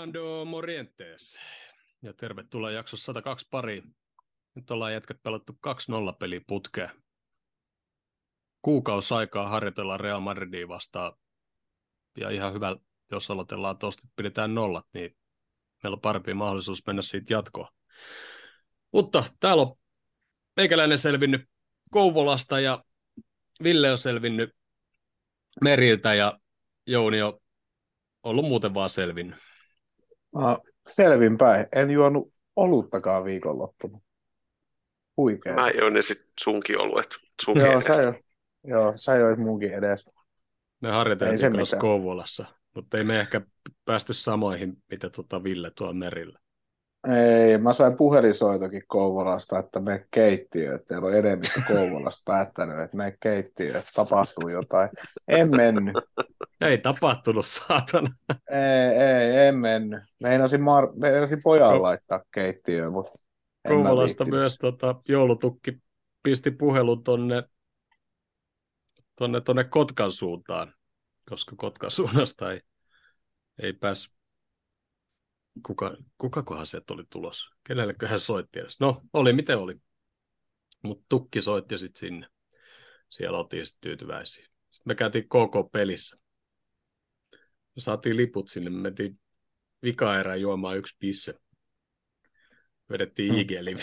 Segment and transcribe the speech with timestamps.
[0.00, 1.40] Orlando Morientes.
[2.02, 3.96] Ja tervetuloa jaksossa 102 pariin.
[4.54, 5.58] Nyt ollaan jätkät pelattu
[6.12, 6.90] 2-0 peli putkeen.
[8.62, 11.12] Kuukausi aikaa harjoitella Real Madridia vastaan.
[12.16, 12.76] Ja ihan hyvä,
[13.10, 15.16] jos aloitellaan tuosta, että pidetään nollat, niin
[15.82, 17.68] meillä on parempi mahdollisuus mennä siitä jatkoon.
[18.92, 19.76] Mutta täällä on
[20.56, 21.48] meikäläinen selvinnyt
[21.90, 22.84] Kouvolasta ja
[23.62, 24.56] Ville on selvinnyt
[25.60, 26.38] Meriltä ja
[26.86, 27.40] Jouni on
[28.22, 29.49] ollut muuten vaan selvinnyt.
[30.34, 31.66] No, selvinpäin.
[31.72, 34.00] En juonut oluttakaan viikonloppuna.
[35.16, 35.54] Huikea.
[35.54, 37.06] Mä join ne sit sunkin oluet.
[37.44, 38.14] Sun joo, sä jo,
[38.64, 40.10] joo, sä joit munkin edestä.
[40.80, 43.40] Me harjoiteltiin kanssa Kouvolassa, mutta ei me ehkä
[43.84, 46.38] päästy samoihin, mitä tota Ville tuolla merillä.
[47.08, 52.96] Ei, mä sain puhelinsoitokin Kouvolasta, että me keittiö, että teillä on enemmistö Kouvolasta päättänyt, että
[52.96, 54.90] me keittiö, että tapahtuu jotain.
[55.28, 55.96] En mennyt.
[56.60, 58.08] Ei tapahtunut, saatana.
[58.50, 60.02] Ei, ei, en mennyt.
[60.22, 63.12] Meinasin, Mar- meinasin pojan Ko- laittaa keittiöön, mutta
[63.68, 65.78] Kouvolasta myös tota, joulutukki
[66.22, 67.42] pisti puhelun tonne,
[69.16, 70.74] tonne, tonne Kotkan suuntaan,
[71.28, 72.60] koska Kotkan suunnasta ei,
[73.62, 74.19] ei päässyt
[75.66, 77.56] kuka, kukakohan se oli tulossa?
[77.66, 78.80] Kenelleköhän soitti edes?
[78.80, 79.74] No, oli miten oli.
[80.82, 82.26] Mutta tukki soitti sitten sinne.
[83.08, 84.46] Siellä oltiin sitten tyytyväisiä.
[84.70, 86.16] Sitten me käytiin koko pelissä.
[87.76, 88.70] Me saatiin liput sinne.
[88.70, 89.20] Me mentiin
[89.82, 91.34] vika juomaan yksi pisse.
[92.90, 93.38] Vedettiin mm.
[93.38, 93.76] igeli.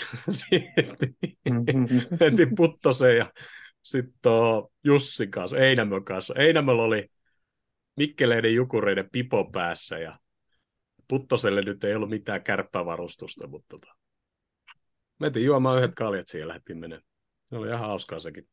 [2.19, 3.33] Mentiin Puttoseen ja
[3.83, 4.31] sitten
[4.83, 6.33] Jussin kanssa, Einämön kanssa.
[6.37, 7.07] Einämöllä oli
[7.95, 10.19] Mikkeleiden jukureiden pipo päässä ja
[11.08, 13.95] Puttoselle nyt ei ollut mitään kärppävarustusta, mutta tota,
[15.19, 17.03] mentiin juomaan yhdet kaljat siihen lähdettiin menemään.
[17.49, 18.47] Se oli ihan hauskaa sekin.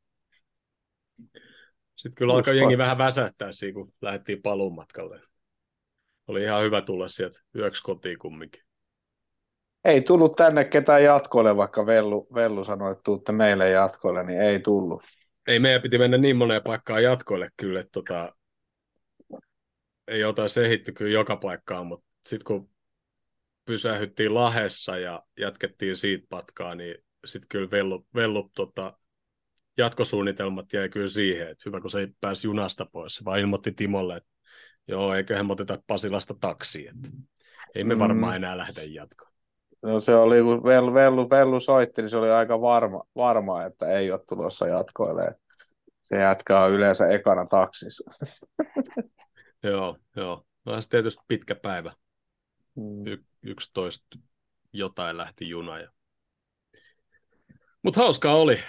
[1.96, 5.20] Sitten kyllä alkoi jengi vähän väsähtää siinä, kun lähdettiin paluun matkalle.
[6.26, 8.62] Oli ihan hyvä tulla sieltä yöksi kotiin kumminkin.
[9.84, 14.60] Ei tullut tänne ketään jatkoille, vaikka Vellu, Vellu sanoi, että tuutte meille jatkoille, niin ei
[14.60, 15.02] tullut.
[15.46, 18.34] Ei meidän piti mennä niin moneen paikkaan jatkoille kyllä, että tota,
[20.08, 22.70] ei ota ehitty kyllä joka paikkaan, mutta sitten kun
[23.64, 28.98] pysähyttiin Lahessa ja jatkettiin siitä patkaa, niin sitten kyllä vellu, vellu tota,
[29.76, 34.16] jatkosuunnitelmat jäi kyllä siihen, että hyvä kun se ei pääsi junasta pois, vaan ilmoitti Timolle,
[34.16, 34.30] että
[34.88, 37.08] joo, eiköhän oteta Pasilasta taksiin, että
[37.74, 38.36] ei me varmaan mm.
[38.36, 39.34] enää lähdetä jatkoon.
[39.82, 43.86] No se oli, kun Vellu, Vellu, Vellu soitti, niin se oli aika varma, varma että
[43.86, 45.34] ei ole tulossa jatkoille.
[46.04, 48.10] Se jatkaa yleensä ekana taksissa.
[49.62, 50.44] joo, joo.
[50.64, 51.92] No se tietysti pitkä päivä.
[52.76, 53.06] Mm.
[53.06, 54.18] Y- 11
[54.72, 55.78] jotain lähti juna.
[55.78, 55.90] Ja...
[57.82, 58.60] Mutta hauskaa oli.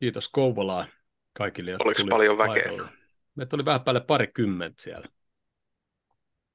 [0.00, 0.88] Kiitos Kouvolaan
[1.32, 2.88] kaikille, jotka Oliko tuli paljon väkeä?
[3.34, 5.08] Meitä oli vähän päälle parikymmentä siellä.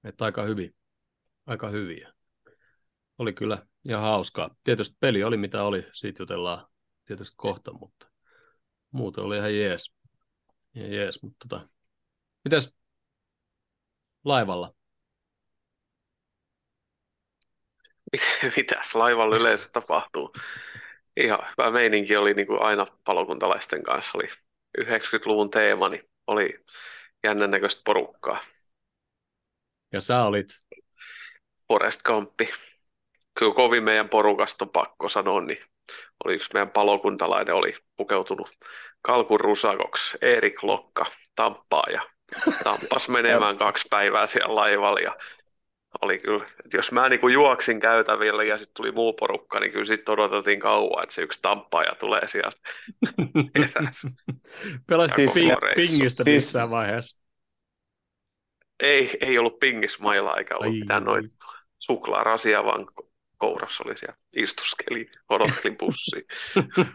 [0.04, 0.76] Että aika hyvin.
[1.46, 2.14] Aika hyviä.
[3.18, 4.56] Oli kyllä ihan hauskaa.
[4.64, 6.68] Tietysti peli oli mitä oli, siitä jutellaan
[7.06, 8.12] tietysti kohta, mutta
[8.92, 9.94] muuten oli ihan jees.
[10.74, 11.70] Ja jees, mutta tota,
[12.44, 12.76] mitäs
[14.26, 14.76] laivalla?
[18.58, 20.34] mitäs laivalla yleensä tapahtuu.
[21.18, 24.12] Ihan hyvä meininki oli niin kuin aina palokuntalaisten kanssa.
[24.16, 24.28] Oli
[24.81, 26.64] 90-luvun teema, niin oli
[27.24, 28.40] jännän näköistä porukkaa.
[29.94, 30.47] Ja sä olit?
[31.68, 32.50] Forest Campi.
[33.40, 35.64] Kyllä kovin meidän porukasta on pakko sanoa, niin
[36.26, 38.50] oli yksi meidän palokuntalainen, oli pukeutunut
[39.02, 41.06] kalkun rusakoksi, Erik Lokka,
[41.36, 42.02] Tamppaa ja
[42.64, 45.16] tampas menemään kaksi päivää siellä laivalla ja
[46.02, 49.72] oli kyllä, että jos mä niin kuin juoksin käytäville ja sitten tuli muu porukka, niin
[49.72, 52.58] kyllä sitten odotettiin kauan, että se yksi tamppaaja tulee sieltä
[54.88, 56.36] Pelastiin ping- pingistä siis...
[56.36, 57.20] missään vaiheessa.
[58.80, 61.32] Ei, ei ollut pingismailla eikä ollut Ai, mitään noin
[61.78, 62.88] suklaarasia, vaan
[63.38, 66.22] kourassa oli siellä, istuskeli, odottelin bussia.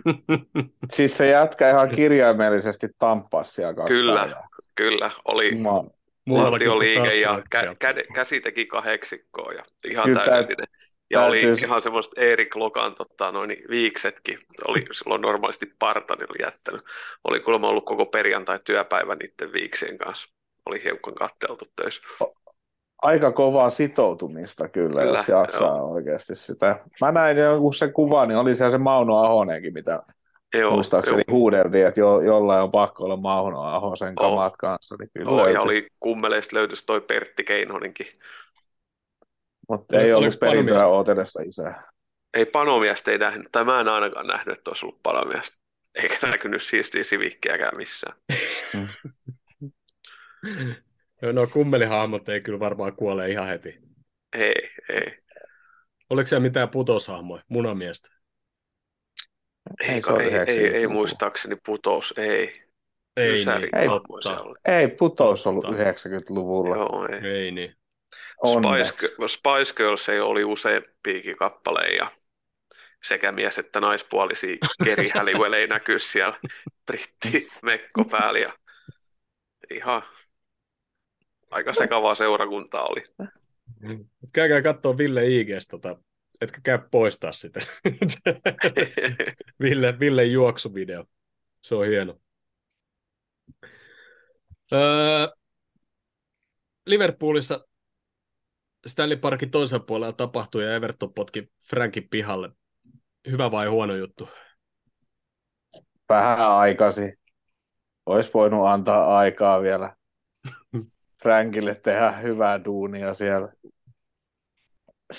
[0.95, 4.49] siis se jätkä ihan kirjaimellisesti tamppasi siellä Kyllä, päivää.
[4.75, 5.85] kyllä, oli, Ma-
[6.27, 10.67] Lantioliike ja kä- kä- käsi teki kahdeksikkoa ja ihan Kyllä, täydellinen.
[11.11, 11.51] Ja täytyy...
[11.51, 14.39] oli ihan semmoista Erik Lokan tota, noin, viiksetkin,
[14.69, 16.83] oli silloin normaalisti parta, oli jättänyt.
[17.25, 20.29] Oli kuulemma ollut koko perjantai työpäivä niiden viiksien kanssa.
[20.67, 22.03] Oli hiukan katteltu töissä.
[23.03, 25.93] Aika kovaa sitoutumista kyllä, kyllä jos jaksaa joo.
[25.93, 26.81] oikeasti sitä.
[27.01, 30.03] Mä näin jonkun se kuva, niin oli siellä se Mauno Ahonenkin, mitä
[30.55, 31.35] Joo, Muistaakseni jo.
[31.35, 34.59] huudeltiin, että jo, jollain on pakko olla Mauno Ahosen kamat oh.
[34.59, 34.97] kanssa.
[34.99, 38.07] Niin kyllä oh, ja oli kummeleista löytyisi toi Pertti Keinonenkin.
[39.69, 41.91] Mutta ei ollut perintöä ootellessa isää.
[42.35, 45.57] Ei panomiestä ei nähnyt, tai mä en ainakaan nähnyt, että olisi ollut panomiestä.
[45.95, 48.17] Eikä näkynyt siistiä sivikkiäkään missään.
[51.23, 53.79] Joo, no kummelihahmot ei kyllä varmaan kuole ihan heti.
[54.39, 55.19] Ei, ei.
[56.11, 58.14] Oliko siellä mitään putoshahmoja, munamiestä?
[59.81, 59.89] Ei,
[60.21, 62.65] ei, ei, ei, ei muistaakseni putous, ei.
[63.17, 63.89] Ei, niin, ei,
[64.65, 66.77] ei putous ollut 90-luvulla.
[66.77, 67.31] Joo, ei.
[67.31, 67.77] ei niin.
[68.47, 72.11] Spice, Spice Girls ei oli useampiakin kappaleja.
[73.05, 76.35] Sekä mies että naispuolisia Keri Halliwell ei näky siellä
[76.87, 78.39] britti mekko päällä.
[78.39, 78.53] Ja
[79.71, 80.03] ihan
[81.51, 83.03] aika sekavaa seurakuntaa oli.
[84.33, 85.97] Käykää katsoa Ville IGstä, tota,
[86.41, 87.61] etkä käy poistaa sitä.
[89.63, 91.05] Ville, Ville juoksuvideo.
[91.61, 92.21] Se on hieno.
[94.73, 95.29] Öö,
[96.87, 97.67] Liverpoolissa
[98.87, 102.51] Stanley Parkin toisella puolella tapahtui ja Everton potki Frankin pihalle.
[103.31, 104.29] Hyvä vai huono juttu?
[106.09, 107.15] Vähän aikasi.
[108.07, 109.97] Olisi voinut antaa aikaa vielä
[111.23, 113.53] Frankille tehdä hyvää duunia siellä.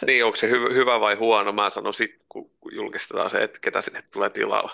[0.06, 1.52] Niin, onko se hy- hyvä vai huono?
[1.52, 4.72] Mä sanon sitten, kun julkistetaan se, että ketä sinne tulee tilalla.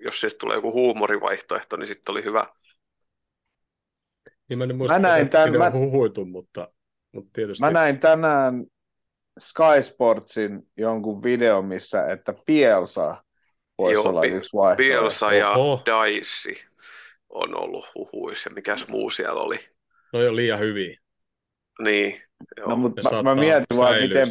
[0.00, 2.46] Jos sitten tulee joku huumorivaihtoehto, niin sitten oli hyvä.
[4.48, 5.70] Niin mä, muista, mä näin tämän, mä...
[5.70, 6.68] huhuitu, mutta,
[7.12, 7.64] mutta tietysti...
[7.64, 8.64] Mä näin tänään
[9.38, 13.24] Sky Sportsin jonkun video, missä että Pielsa
[13.78, 15.00] voisi Joo, olla pi- yksi vaihtoehto.
[15.00, 15.82] Pielsa ja Oho.
[15.86, 16.54] Daisy
[17.28, 18.50] on ollut huhuissa.
[18.50, 19.58] Mikäs muu siellä oli?
[20.12, 21.00] No on liian hyviä.
[21.78, 22.22] Niin.
[22.56, 22.68] Joo.
[22.68, 24.26] No, mutta mä, mä mietin vaan, miten,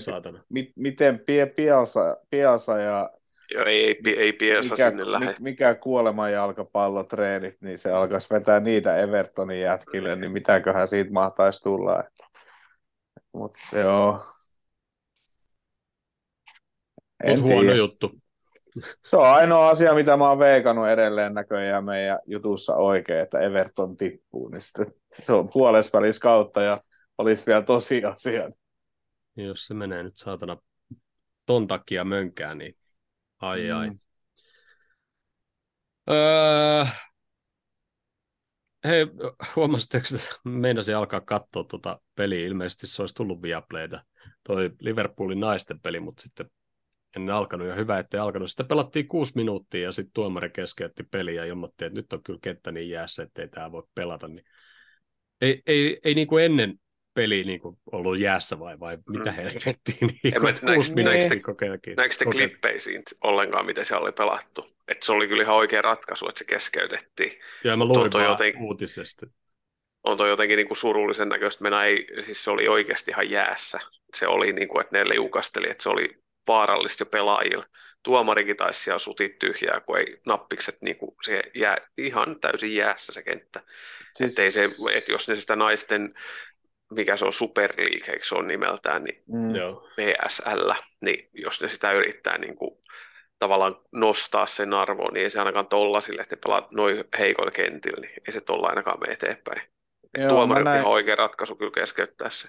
[0.49, 3.09] mi, miten pie, Pielsa, Pielsa ja
[3.53, 5.35] Joo, ei, ei, ei Pielsa mikä, sinne lähde.
[5.39, 12.03] Mikä kuoleman jalkapallotreenit, niin se alkaisi vetää niitä Evertonin jätkille, niin mitäköhän siitä mahtaisi tulla.
[13.33, 14.25] Mutta joo.
[17.27, 17.75] Mutta huono tiedä.
[17.75, 18.11] juttu.
[19.09, 23.97] Se on ainoa asia, mitä mä oon veikannut edelleen näköjään meidän jutussa oikein, että Everton
[23.97, 24.47] tippuu.
[24.47, 26.81] Niin sitten se on puolesvälis kautta ja
[27.17, 28.49] olisi vielä tosiasia.
[29.35, 30.57] Jos se menee nyt saatana
[31.45, 32.77] ton takia mönkään, niin
[33.39, 33.77] ai mm.
[33.77, 33.91] ai.
[36.09, 36.85] Öö,
[38.83, 39.05] hei,
[39.55, 42.47] huomasitteko, että meinasin alkaa katsoa tuota peliä?
[42.47, 44.03] Ilmeisesti se olisi tullut Viaplayta,
[44.43, 46.49] toi Liverpoolin naisten peli, mutta sitten
[47.15, 48.49] ennen alkanut ja hyvä, ettei alkanut.
[48.49, 52.39] Sitten pelattiin kuusi minuuttia ja sitten tuomari keskeytti peliä ja ilmoitti, että nyt on kyllä
[52.41, 54.27] kenttä niin jäässä, ettei tämä voi pelata.
[54.27, 54.45] Niin
[55.41, 56.79] ei, ei, ei niin kuin ennen
[57.13, 59.35] peli niin kuin ollut jäässä vai, vai mitä mm.
[59.35, 60.19] helvettiin?
[60.23, 60.33] Niin
[61.29, 61.95] kuin, kokeakin.
[61.95, 64.73] Näikö sitten klippejä siitä ollenkaan, miten se oli pelattu?
[64.87, 67.31] Että se oli kyllä ihan oikea ratkaisu, että se keskeytettiin.
[67.63, 68.53] Joo, mä luin vaan joten...
[68.59, 69.27] uutisesta.
[70.03, 71.63] On toi jotenkin niin kuin surullisen näköistä.
[71.63, 73.79] Mennä ei, siis se oli oikeasti ihan jäässä.
[74.15, 77.65] Se oli niin kuin, että ne liukasteli, että se oli vaarallista jo pelaajille.
[78.03, 83.13] Tuomarikin taisi siellä sutit tyhjää, kun ei nappikset niin kuin se jää ihan täysin jäässä
[83.13, 83.61] se kenttä.
[84.15, 84.29] Siis...
[84.29, 86.13] Että, se, että jos ne sitä naisten,
[86.95, 89.53] mikä se on Super League, eikö se on nimeltään, niin mm.
[89.95, 92.77] PSL, niin jos ne sitä yrittää niin kuin,
[93.39, 98.01] tavallaan nostaa sen arvoon, niin ei se ainakaan tolla sille, että pelaat noin heikoilla kentillä,
[98.01, 99.61] niin ei se tolla ainakaan mene eteenpäin.
[100.29, 100.79] Tuomarit näin...
[100.79, 102.47] ihan oikea ratkaisu kyllä keskeyttää se.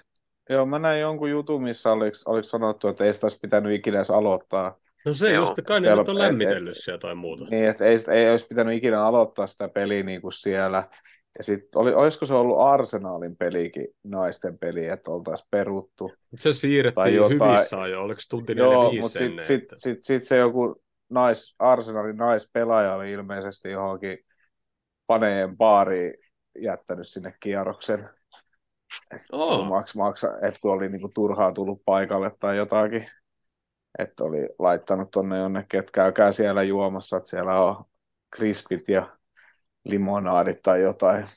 [0.49, 3.97] Joo, mä näin jonkun jutun, missä oliko, oliko sanottu, että ei sitä olisi pitänyt ikinä
[3.97, 4.77] edes aloittaa.
[5.05, 5.43] No se Joo.
[5.43, 7.45] just, kai ne on lämmitellyt siellä tai muuta.
[7.49, 10.83] Niin, että ei, ei olisi pitänyt ikinä aloittaa sitä peliä niin kuin siellä.
[11.37, 16.11] Ja sitten oli, olisiko se ollut Arsenalin pelikin, naisten peli, että oltaisiin peruttu.
[16.37, 17.51] Se siirrettiin jotain...
[17.51, 19.75] hyvissä ajoin, oliko tunti Joo, mutta sitten sit, että...
[19.77, 24.17] sit, sit se joku nais, Arsenalin naispelaaja oli ilmeisesti johonkin
[25.07, 26.13] paneen baariin
[26.59, 28.09] jättänyt sinne kierroksen
[29.31, 29.67] Oh.
[29.67, 33.07] Maks, maksa, että kun oli niinku turhaa tullut paikalle tai jotakin,
[33.99, 37.85] että oli laittanut tonne jonnekin, että käykää siellä juomassa, että siellä on
[38.29, 39.17] krispit ja
[39.85, 41.29] limonaadit tai jotain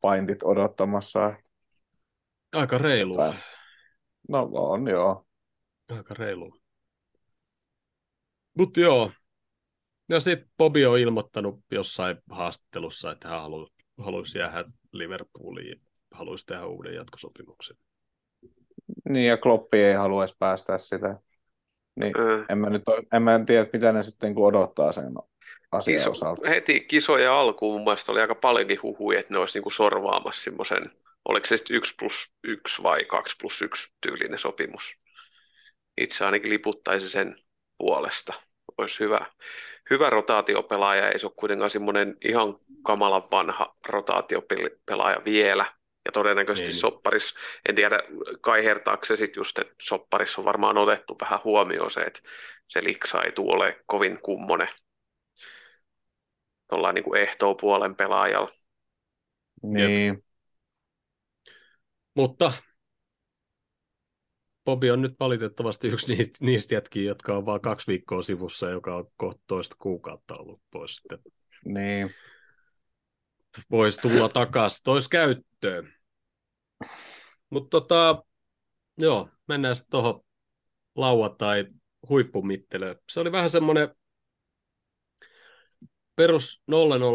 [0.00, 1.34] paintit odottamassa.
[2.52, 3.16] Aika reilu.
[4.28, 5.26] No on joo.
[5.88, 6.56] Aika reilu.
[8.58, 9.12] Mutta joo.
[10.08, 13.40] Ja sitten Bobi on ilmoittanut jossain haastattelussa, että hän
[13.98, 15.80] haluaisi jäädä Liverpooliin
[16.12, 17.76] haluaisi tehdä uuden jatkosopimuksen.
[19.08, 21.20] Niin, ja Kloppi ei haluaisi päästä sitä.
[21.96, 22.44] Niin, mm.
[22.48, 25.12] en, mä nyt, en mä tiedä, mitä ne sitten kun odottaa sen
[25.72, 26.48] asian Kiso, osalta.
[26.48, 30.90] Heti kisoja alkuun mun mielestä oli aika paljonkin huhuja, että ne olisi niinku sorvaamassa semmoisen,
[31.28, 34.96] oliko se sitten 1 plus 1 vai 2 plus 1 tyylinen sopimus.
[36.00, 37.36] Itse ainakin liputtaisi sen
[37.78, 38.32] puolesta.
[38.78, 39.26] Olisi hyvä,
[39.90, 45.64] hyvä rotaatiopelaaja, ei se ole kuitenkaan semmoinen ihan kamalan vanha rotaatiopelaaja vielä,
[46.04, 46.80] ja todennäköisesti niin.
[46.80, 47.34] sopparis,
[47.68, 47.98] en tiedä
[48.40, 52.20] kaihertaako se sitten just, että sopparissa on varmaan otettu vähän huomioon se, että
[52.68, 54.68] se liksa ei tule ole kovin kummonen
[56.70, 58.50] tuolla niin kuin ehtoo puolen pelaajalla.
[59.62, 60.06] Niin.
[60.06, 60.24] Jep.
[62.14, 62.52] Mutta
[64.64, 69.06] Bobi on nyt valitettavasti yksi niistä jätkiä, jotka on vain kaksi viikkoa sivussa, joka on
[69.16, 71.18] kohta toista kuukautta ollut pois sitten.
[71.64, 72.10] Niin.
[73.70, 75.92] Voisi tulla takaisin tois käyttöön.
[77.50, 78.24] Mutta tota,
[78.98, 80.20] joo, mennään sitten tuohon
[80.96, 81.66] lauantai
[82.08, 82.96] huippumittelyyn.
[83.12, 83.88] Se oli vähän semmoinen
[86.20, 86.74] perus 0-0,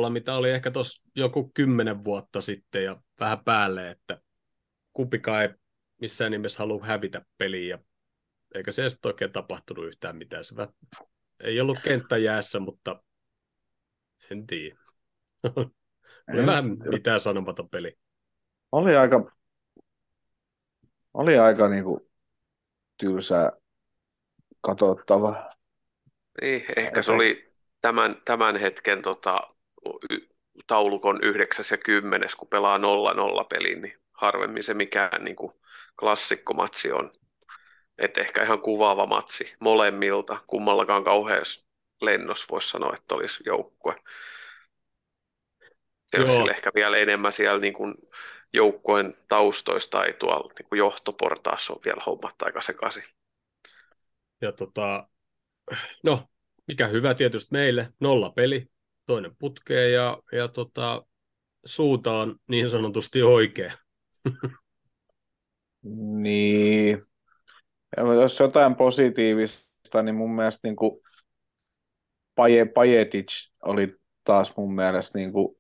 [0.10, 4.22] mitä oli ehkä tuossa joku kymmenen vuotta sitten ja vähän päälle, että
[4.94, 5.50] kumpikaan ei
[6.02, 7.80] missään nimessä halua hävitä peliä.
[8.56, 10.44] Eikä se edes oikein tapahtunut yhtään mitään.
[10.44, 10.56] Se
[11.40, 13.04] ei ollut kenttä jäässä, mutta
[14.32, 14.76] en tiedä.
[16.34, 17.98] oli vähän mitään sanomaton peli.
[18.72, 19.32] Oli aika,
[21.14, 22.10] oli aika niinku
[22.98, 23.52] tylsää
[24.62, 25.52] katsottava.
[26.42, 27.55] Niin, ehkä se oli
[27.86, 29.48] tämän, tämän hetken tota,
[30.68, 32.82] taulukon 9 ja 10, kun pelaa 0-0
[33.50, 35.54] pelin, niin harvemmin se mikään niin kuin
[36.00, 37.12] klassikkomatsi on.
[37.98, 41.66] Et ehkä ihan kuvaava matsi molemmilta, kummallakaan kauheassa
[42.02, 43.96] lennos voisi sanoa, että olisi joukkue.
[46.16, 47.96] Chelsea ehkä vielä enemmän siellä niin kuin
[48.54, 53.04] joukkueen taustoista tai tuolla niin kuin johtoportaassa on vielä hommat aika sekaisin.
[54.42, 55.08] Ja tota,
[56.04, 56.28] no,
[56.68, 58.68] mikä hyvä tietysti meille, nolla peli,
[59.06, 61.06] toinen putkee ja, ja tota,
[61.66, 63.74] suunta on niin sanotusti oikea.
[66.24, 67.04] niin.
[67.98, 71.02] Ja jos jotain positiivista, niin mun mielestä niin kuin
[72.74, 75.58] Pajetic oli taas mun mielestä niin kuin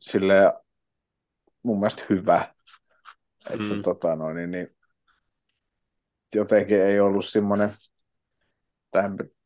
[0.00, 0.34] sille
[1.62, 2.54] mun mielestä hyvä.
[3.50, 3.82] Että mm.
[3.82, 4.76] tota noin, niin, niin,
[6.34, 7.70] jotenkin ei ollut semmoinen,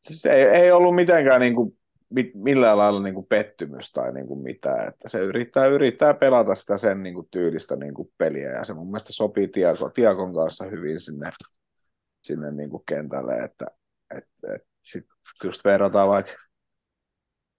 [0.07, 1.77] siis ei, ei ollut mitenkään niin kuin,
[2.33, 4.87] millään lailla niin kuin pettymys tai niin kuin mitään.
[4.87, 8.73] Että se yrittää, yrittää pelata sitä sen niin kuin tyylistä niin kuin peliä ja se
[8.73, 11.29] mun mielestä sopii Tiakon, Tiakon kanssa hyvin sinne,
[12.21, 13.33] sinne niin kuin kentälle.
[13.33, 13.65] Että,
[14.17, 14.23] et,
[14.55, 15.05] et, sit
[15.43, 16.33] just verrataan vaikka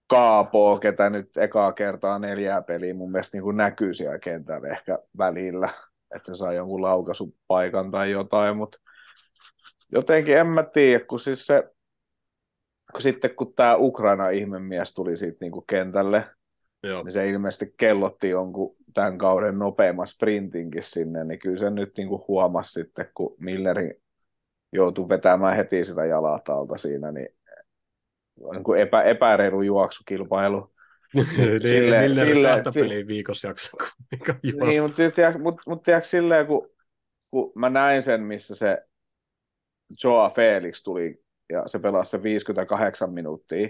[0.07, 4.99] Kaapoa, ketä nyt ekaa kertaa neljää peliä mun mielestä niin kuin näkyy siellä kentällä ehkä
[5.17, 5.69] välillä,
[6.15, 8.77] että saa jonkun laukaisupaikan tai jotain, mutta
[9.91, 11.63] jotenkin en mä tiedä, kun siis se,
[12.99, 16.25] sitten kun tämä Ukraina-ihmemies tuli siitä niin kuin kentälle,
[16.83, 17.03] Joo.
[17.03, 22.07] niin se ilmeisesti kellotti jonkun tämän kauden nopeamman sprintinkin sinne, niin kyllä se nyt niin
[22.07, 24.01] kuin huomasi sitten, kun Milleri
[24.73, 27.29] joutui vetämään heti sitä jalat alta siinä, niin
[28.51, 30.73] niin kuin epä, epäreilu juoksukilpailu.
[31.13, 33.77] niin, silleen, silleen, kahta peliä viikossa jaksa,
[34.43, 36.69] Niin, mutta tiedätkö, mut, mut tiedätkö silleen, kun,
[37.31, 38.77] kun mä näin sen, missä se
[40.03, 43.67] Joa Felix tuli ja se pelasi se 58 minuuttia,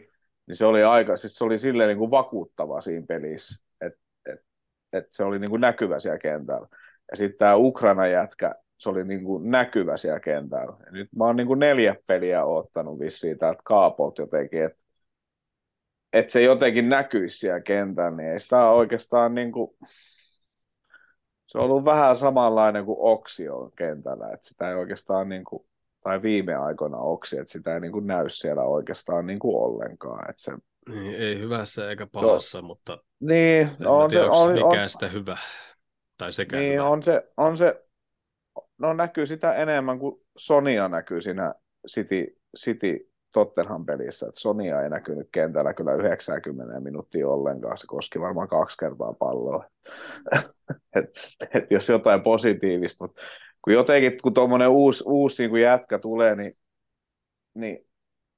[0.48, 4.39] niin se oli aika, siis se oli silleen niin kuin vakuuttava siinä pelissä, että et,
[4.93, 6.67] et se oli niin kuin näkyvä siellä kentällä.
[7.12, 10.77] Ja sitten tämä Ukraina jätkä, se oli niin kuin näkyvä siellä kentällä.
[10.86, 14.79] Ja nyt mä oon niin kuin neljä peliä ottanut vissiin täältä kaapot jotenkin, että
[16.13, 19.77] et se jotenkin näkyisi siellä kentällä, niin ei sitä oikeastaan niin kuin,
[21.48, 25.65] se on ollut vähän samanlainen kuin Oksio kentällä, että sitä ei oikeastaan niin kuin,
[26.08, 30.30] tai viime aikoina Oksi, että sitä ei niin kuin näy siellä oikeastaan niin kuin ollenkaan.
[30.30, 30.52] Että se,
[30.90, 35.08] niin, ei hyvässä eikä pahassa, no, mutta niin, on tiedä, se, on, mikään on, sitä
[35.08, 35.38] hyvä.
[36.18, 36.88] Tai sekä niin, hyvä.
[36.88, 37.86] on se, on se
[38.78, 41.54] no näkyy sitä enemmän kuin Sonia näkyy siinä
[41.88, 48.20] City, City Tottenham pelissä, että Sonia ei näkynyt kentällä kyllä 90 minuuttia ollenkaan, se koski
[48.20, 49.66] varmaan kaksi kertaa palloa.
[50.96, 51.06] et,
[51.54, 53.22] et jos jotain positiivista, mutta
[53.67, 56.57] kun jotenkin, kun tuommoinen uusi, uusi niin kuin jätkä tulee, niin,
[57.53, 57.88] niin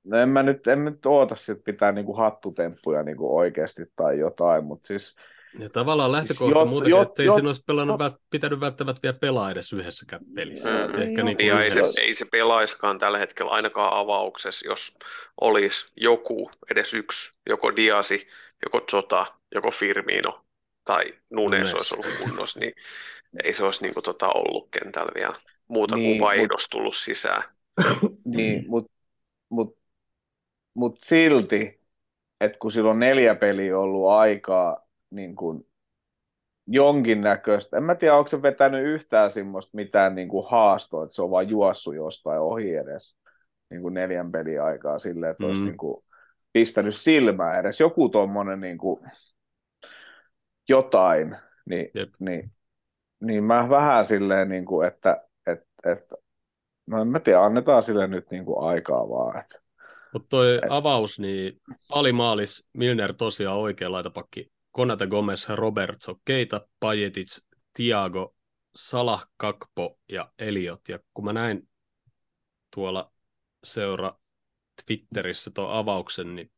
[0.03, 3.81] no en mä nyt, en nyt oota että pitää niin kuin hattutemppuja niin kuin oikeasti
[3.95, 5.15] tai jotain, mutta siis
[5.59, 9.51] ja tavallaan lähtökohta siis muutenkin, että ei siinä olisi pelannut, jot, pitänyt välttämättä vielä pelaa
[9.51, 10.87] edes yhdessäkään pelissä.
[10.87, 14.97] Mm, Ehkä niin ja ei se, ei se pelaiskaan tällä hetkellä ainakaan avauksessa, jos
[15.41, 18.27] olisi joku, edes yksi, joko Diasi,
[18.65, 20.48] joko Zota, joko Firmino
[20.89, 22.73] tai Nunes olisi ollut kunnossa, niin
[23.43, 25.35] ei se olisi niin kuin, tota, ollut kentällä vielä
[25.67, 27.43] muuta niin, kuin vaihdos mut, tullut sisään.
[28.25, 28.91] niin, mutta
[29.49, 29.77] mut,
[30.73, 31.81] mut silti,
[32.41, 35.67] että kun silloin neljä peliä ollut aikaa, niin kuin
[36.67, 41.21] jonkinnäköistä, en mä tiedä, onko se vetänyt yhtään semmoista mitään niin kuin haastoa, että se
[41.21, 43.15] on vaan juossut jostain ohi edes
[43.69, 45.49] niin kuin neljän pelin aikaa silleen, että mm.
[45.49, 46.03] olisi niin kuin
[46.53, 49.01] pistänyt silmää edes joku tuommoinen niin kuin
[50.69, 51.35] jotain,
[51.65, 52.51] niin, niin,
[53.19, 56.15] niin mä vähän silleen, niin kuin, että, että, että
[56.87, 59.39] no en mä tiedä, annetaan sille nyt niin kuin aikaa vaan.
[59.39, 59.59] Että,
[60.13, 67.39] Mutta toi et, avaus, niin alimaalis Milner tosiaan oikea laitapakki Konate Gomez, Robertso, Keita, Pajetic,
[67.73, 68.35] Tiago,
[68.75, 70.89] Salah, Kakpo ja Eliot.
[70.89, 71.69] Ja kun mä näin
[72.75, 73.11] tuolla
[73.63, 74.13] seura
[74.85, 76.51] Twitterissä tuon avauksen, niin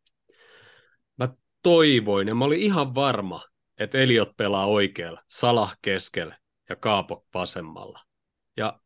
[1.18, 1.30] mä
[1.64, 3.42] toivoin ja mä olin ihan varma,
[3.82, 6.38] että Eliot pelaa oikealla, Salah keskellä
[6.70, 8.00] ja Kaapo vasemmalla.
[8.58, 8.80] Ja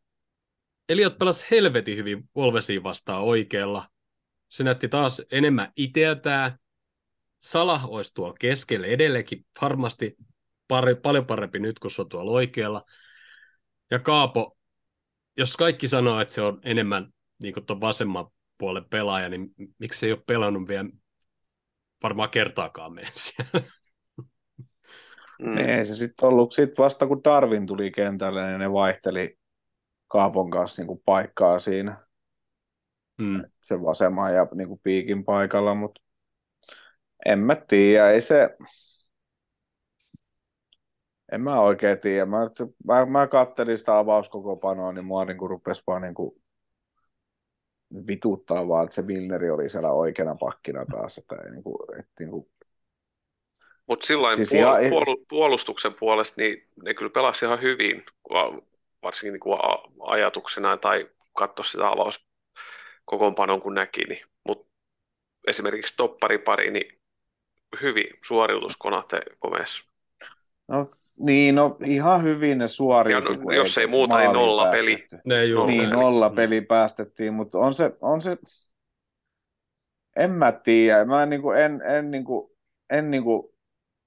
[0.89, 3.89] Eliot pelasi helvetin hyvin Volvesiin vastaan oikealla.
[4.49, 6.59] Se näytti taas enemmän itseltään.
[7.39, 10.15] Salah olisi tuolla keskellä edelleenkin varmasti
[10.67, 12.85] pari, paljon parempi nyt, kun se on tuolla oikealla.
[13.91, 14.57] Ja Kaapo,
[15.37, 20.05] jos kaikki sanoo, että se on enemmän niin tuon vasemman puolen pelaaja, niin miksi se
[20.05, 20.89] ei ole pelannut vielä
[22.03, 23.11] varmaan kertaakaan mene
[25.39, 25.57] Mm.
[25.57, 26.53] Ei se sitten ollut.
[26.53, 29.37] Sitten vasta kun Darwin tuli kentälle, niin ne vaihteli
[30.07, 31.97] Kaapon kanssa niin kuin paikkaa siinä.
[33.17, 33.43] Mm.
[33.67, 36.01] Sen vasemman ja niin kuin piikin paikalla, mutta
[37.25, 38.09] en mä tiedä.
[38.09, 38.57] Ei se...
[41.31, 42.25] En mä oikein tiedä.
[42.25, 42.37] Mä,
[42.85, 46.41] mä, mä kattelin sitä avauskokopanoa, niin mua niin kuin rupesi vaan niin kuin
[48.07, 51.17] vituttaa vaan, että se Milneri oli siellä oikeana pakkina taas.
[51.17, 52.47] Että, niin kuin, että, niin kuin...
[53.87, 54.81] Mutta sillä siis puol- ihan...
[54.81, 58.03] puol- puolustuksen puolesta niin ne kyllä pelasi ihan hyvin,
[59.03, 59.59] varsinkin niin kuin
[59.99, 62.27] ajatuksena tai katsoa sitä avaus
[63.05, 64.03] kokoonpanon kun näki.
[64.03, 64.25] Niin.
[64.47, 64.67] Mutta
[65.47, 66.99] esimerkiksi topparipari, niin
[67.81, 69.83] hyvin suoriutus Konate Gomez.
[70.67, 73.37] No niin, no ihan hyvin ne suoriutui.
[73.37, 75.07] No, jos ei muuta, niin nolla peli.
[75.25, 78.37] Ne, juu, niin, nolla peli päästettiin, mutta on se, on se
[80.15, 81.05] en mä tiedä.
[81.05, 82.51] Mä niin kuin, en, en, niin kuin,
[82.89, 83.54] en, niin kuin,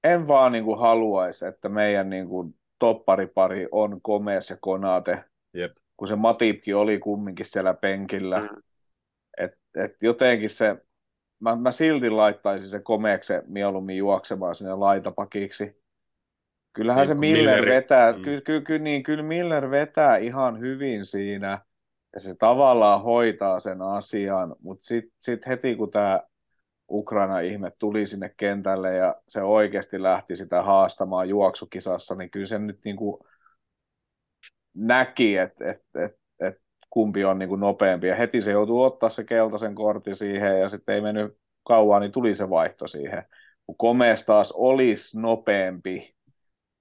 [0.05, 5.25] en vaan niin kuin haluaisi, että meidän niin kuin, topparipari on Komes ja Konate,
[5.55, 5.73] Jep.
[5.97, 8.40] kun se Matipkin oli kumminkin siellä penkillä.
[8.40, 8.62] Mm.
[9.38, 10.76] Et, et jotenkin se,
[11.40, 15.78] mä, mä silti laittaisin se Komekse mieluummin juoksemaan sinne laitapakiksi
[16.78, 17.71] Kyllähän niin, se Miller Milleri.
[17.71, 18.23] vetää, mm.
[18.23, 21.61] kyllä, kyllä, kyllä, niin, kyllä Miller vetää ihan hyvin siinä,
[22.15, 26.21] ja se tavallaan hoitaa sen asian, mutta sitten sit heti kun tämä
[26.91, 32.81] Ukraina-ihme tuli sinne kentälle ja se oikeasti lähti sitä haastamaan juoksukisassa, niin kyllä se nyt
[32.85, 33.19] niin kuin
[34.75, 36.55] näki, että et, et, et
[36.91, 38.07] kumpi on niin kuin nopeampi.
[38.07, 42.13] Ja heti se joutuu ottaa se keltaisen kortin siihen ja sitten ei mennyt kauan, niin
[42.13, 43.25] tuli se vaihto siihen.
[43.67, 46.15] Kun Komes taas olisi nopeampi,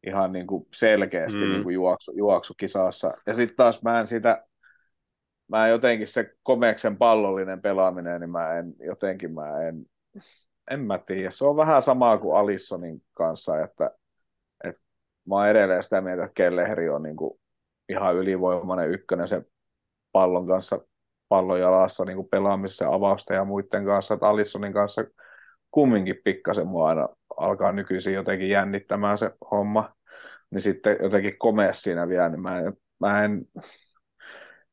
[0.07, 1.51] ihan niin kuin selkeästi mm.
[1.51, 3.13] niin kuin juoksu, juoksukisassa.
[3.25, 4.45] Ja sitten taas mä en sitä,
[5.47, 9.85] mä en jotenkin se komeksen pallollinen pelaaminen, niin mä en jotenkin, mä en,
[10.71, 11.31] en mä tiedä.
[11.31, 13.91] Se on vähän samaa kuin Alissonin kanssa, että,
[14.63, 14.81] että
[15.29, 17.39] mä oon edelleen sitä mieltä, että Kellehri on niin kuin
[17.89, 19.45] ihan ylivoimainen ykkönen sen
[20.11, 20.79] pallon kanssa
[21.29, 25.05] pallon jalassa niin kuin pelaamisessa avausta ja muiden kanssa, että Alissonin kanssa
[25.71, 29.97] kumminkin pikkasen mua aina alkaa nykyisin jotenkin jännittämään se homma
[30.51, 33.45] niin sitten jotenkin komea siinä vielä, niin mä en, mä en,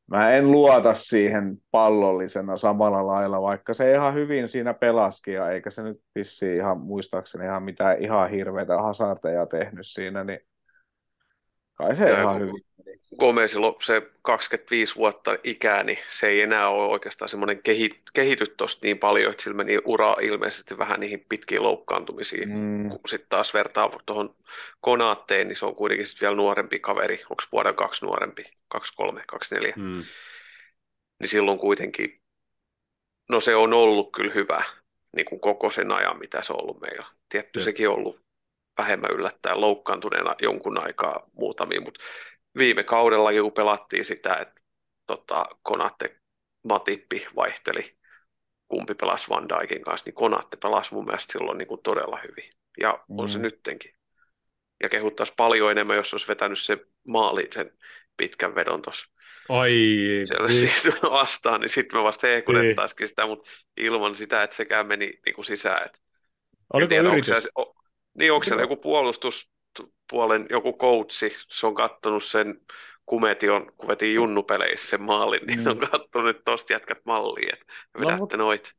[0.07, 5.69] mä en luota siihen pallollisena samalla lailla, vaikka se ihan hyvin siinä pelaski, ja eikä
[5.69, 10.39] se nyt vissi ihan muistaakseni ihan mitään ihan hirveitä hasarteja tehnyt siinä, niin
[11.73, 12.74] kai se ihan hyvin.
[13.19, 18.79] Gomezilla se 25 vuotta ikää, niin se ei enää ole oikeastaan semmoinen kehi, kehity tuosta
[18.83, 22.49] niin paljon, että sillä meni ura ilmeisesti vähän niihin pitkiin loukkaantumisiin.
[22.49, 22.89] Mm.
[22.89, 24.35] Kun sitten taas vertaa tuohon
[24.81, 29.23] Konaatteen, niin se on kuitenkin sitten vielä nuorempi kaveri, onko vuoden kaksi nuorempi, kaksi kolme,
[29.27, 29.73] kaksi neljä.
[29.75, 30.03] Mm.
[31.19, 32.21] Niin silloin kuitenkin,
[33.29, 34.63] no se on ollut kyllä hyvä
[35.15, 37.05] niin kuin koko sen ajan, mitä se on ollut meillä.
[37.29, 37.65] Tietty ja.
[37.65, 38.25] sekin on ollut
[38.77, 42.03] vähemmän yllättäen loukkaantuneena jonkun aikaa muutamia, mutta
[42.57, 44.61] viime kaudella kun pelattiin sitä, että
[45.07, 46.17] tota, Konatte
[46.63, 47.97] Matippi vaihteli,
[48.67, 52.49] kumpi pelasi Van Dijkin kanssa, niin Konatte pelasi mun mielestä silloin niin kuin todella hyvin.
[52.79, 53.27] Ja on mm.
[53.27, 53.91] se nyttenkin.
[54.83, 57.71] Ja kehuttaisi paljon enemmän, jos olisi vetänyt se maali sen
[58.17, 59.07] pitkän vedon tuossa.
[59.49, 59.71] Ai,
[60.25, 63.09] siellä siitä vastaan, niin sitten me vasta hehkutettaisikin niin.
[63.09, 65.85] sitä, mutta ilman sitä, että sekään meni niin kuin sisään.
[65.85, 65.99] Että
[66.73, 67.29] Oliko tiedä, yritys?
[67.29, 67.73] Onko siellä,
[68.17, 69.49] niin, onko siellä joku puolustus,
[70.09, 72.59] puolen joku coachi, se on kattonut sen
[73.05, 75.63] Kumetion, kun veti junnupeleissä sen maalin, niin mm.
[75.63, 75.87] se on mm.
[75.91, 77.65] kattonut nyt tosta jätkät malliin, että
[77.99, 78.73] vedätte no, noit.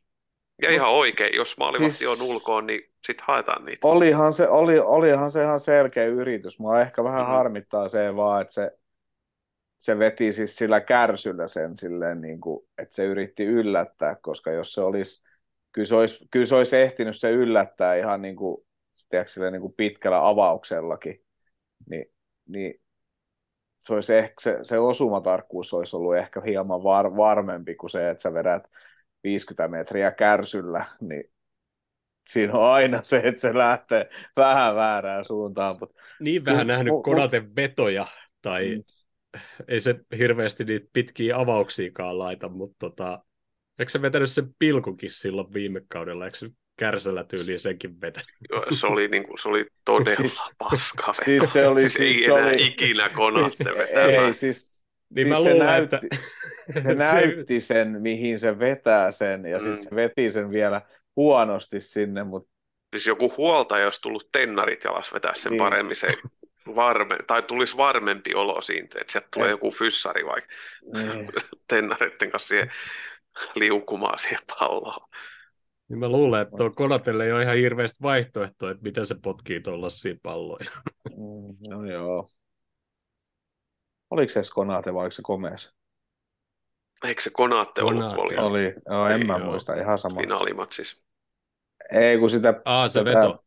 [0.62, 3.88] Ja no, ihan oikein, jos maalivahti siis, on ulkoon, niin sitten haetaan niitä.
[3.88, 6.58] Olihan se, oli, olihan se ihan selkeä yritys.
[6.58, 7.26] Mua ehkä vähän mm.
[7.26, 8.70] harmittaa se vaan, että se,
[9.80, 14.72] se veti siis sillä kärsyllä sen silleen, niin kuin, että se yritti yllättää, koska jos
[14.72, 15.22] se olisi,
[15.72, 18.65] kyllä se olisi, kyllä se olisi ehtinyt se yllättää ihan niin kuin
[19.08, 21.24] tiedätkö, niin kuin pitkällä avauksellakin,
[21.90, 22.06] niin,
[22.48, 22.80] niin
[23.86, 28.22] se, olisi ehkä, se, se osumatarkkuus olisi ollut ehkä hieman var, varmempi kuin se, että
[28.22, 28.62] sä vedät
[29.24, 31.24] 50 metriä kärsyllä, niin
[32.30, 35.76] siinä on aina se, että se lähtee vähän väärään suuntaan.
[35.80, 38.06] Mutta niin vähän nähnyt Konaten vetoja
[38.42, 38.82] tai mm.
[39.68, 43.24] ei se hirveästi niitä pitkiä avauksiakaan laita, mutta tota,
[43.78, 47.98] eikö se vetänyt sen pilkukin silloin viime kaudella, eikö se kärsällä tyyliin senkin?
[48.50, 51.24] Joo, se oli, niin kuin, se oli todella siis, paska veto.
[51.24, 54.26] Siis, se oli, siis, siis ei se enää oli, ikinä siis, vetämään.
[54.26, 54.82] Ei, siis,
[55.14, 56.82] niin siis mä luulen, se näytti, että...
[56.88, 59.64] se näytti sen, mihin se vetää sen, ja mm.
[59.64, 60.82] sitten se veti sen vielä
[61.16, 62.56] huonosti sinne, mutta
[62.96, 65.58] Siis joku huoltaja olisi tullut tennarit jalas vetää sen niin.
[65.58, 66.08] paremmin, se
[66.76, 70.54] varme, tai tulisi varmempi olo siitä, että sieltä tulee joku fyssari vaikka
[70.94, 71.28] niin.
[71.68, 72.70] tennareiden kanssa siihen
[73.54, 75.08] liukumaan siihen palloon.
[75.88, 79.60] Niin mä luulen, että tuo Konatelle ei ole ihan hirveästi vaihtoehtoa, että miten se potkii
[79.60, 80.70] tuollaisia palloja.
[81.10, 82.28] Mm, no joo.
[84.10, 85.72] Oliko se Konate vai oliko se Komes?
[87.04, 88.18] Eikö se Konate ollut?
[88.18, 88.74] Oli, oli.
[88.90, 89.50] Joo, en ei, mä joo.
[89.50, 90.20] muista, ihan sama.
[90.20, 91.04] Finaalimatsissa.
[91.92, 93.44] Ei, kun sitä, Aa, se sitä, veto.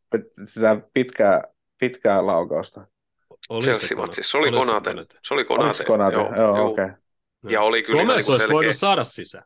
[0.52, 1.44] sitä pitkää,
[1.78, 2.86] pitkää laukausta.
[3.48, 4.30] Oli Chelsea-matsissa.
[4.30, 5.06] Se oli Konate.
[5.22, 5.84] Se oli Konate.
[5.84, 6.16] Konate.
[6.16, 6.84] Joo, joo okei.
[6.84, 6.96] Okay.
[7.48, 9.44] Ja oli kyllä Gomez niin olisi voinut saada sisään.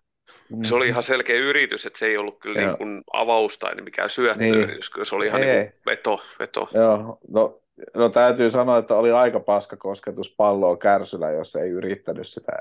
[0.63, 4.11] Se oli ihan selkeä yritys, että se ei ollut kyllä niin kuin avaus tai mikään
[4.11, 4.93] syöttöyritys, niin.
[4.93, 6.69] kyllä se oli ihan niin kuin veto, veto.
[6.75, 7.61] Joo, no,
[7.95, 12.53] no täytyy sanoa, että oli aika paska kosketus palloa kärsylä, jos ei yrittänyt sitä.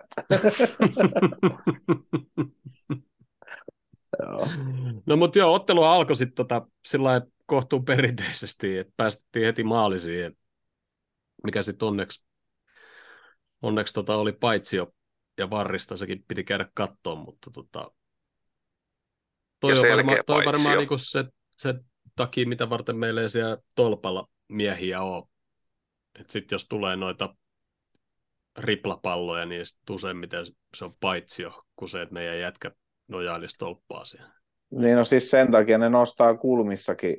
[4.22, 4.48] joo.
[5.06, 10.36] No mutta joo, ottelu alkoi sitten tota, sillä kohtuun perinteisesti, että päästettiin heti maali siihen,
[11.44, 12.26] mikä sitten onneksi,
[13.62, 14.94] onneksi tota oli paitsi jo
[15.38, 17.92] ja varrista sekin piti käydä kattoon, mutta tota,
[19.60, 21.26] toi on varmaan, toi varmaan niinku se,
[21.58, 21.74] se
[22.16, 25.24] takia, mitä varten meillä ei siellä tolpalla miehiä ole.
[26.28, 27.36] Sitten jos tulee noita
[28.60, 30.46] riplapalloja, niin sitten useimmiten
[30.78, 32.72] se on paitsio, kuin se, että meidän jätkä
[33.08, 34.28] nojailisi tolppaa siihen.
[34.72, 37.18] Niin no siis sen takia ne nostaa kulmissakin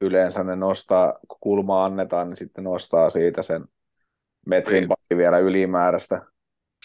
[0.00, 3.64] yleensä, ne nostaa, kun kulma annetaan, niin sitten nostaa siitä sen
[4.46, 5.18] metrin niin.
[5.18, 6.26] vielä ylimääräistä.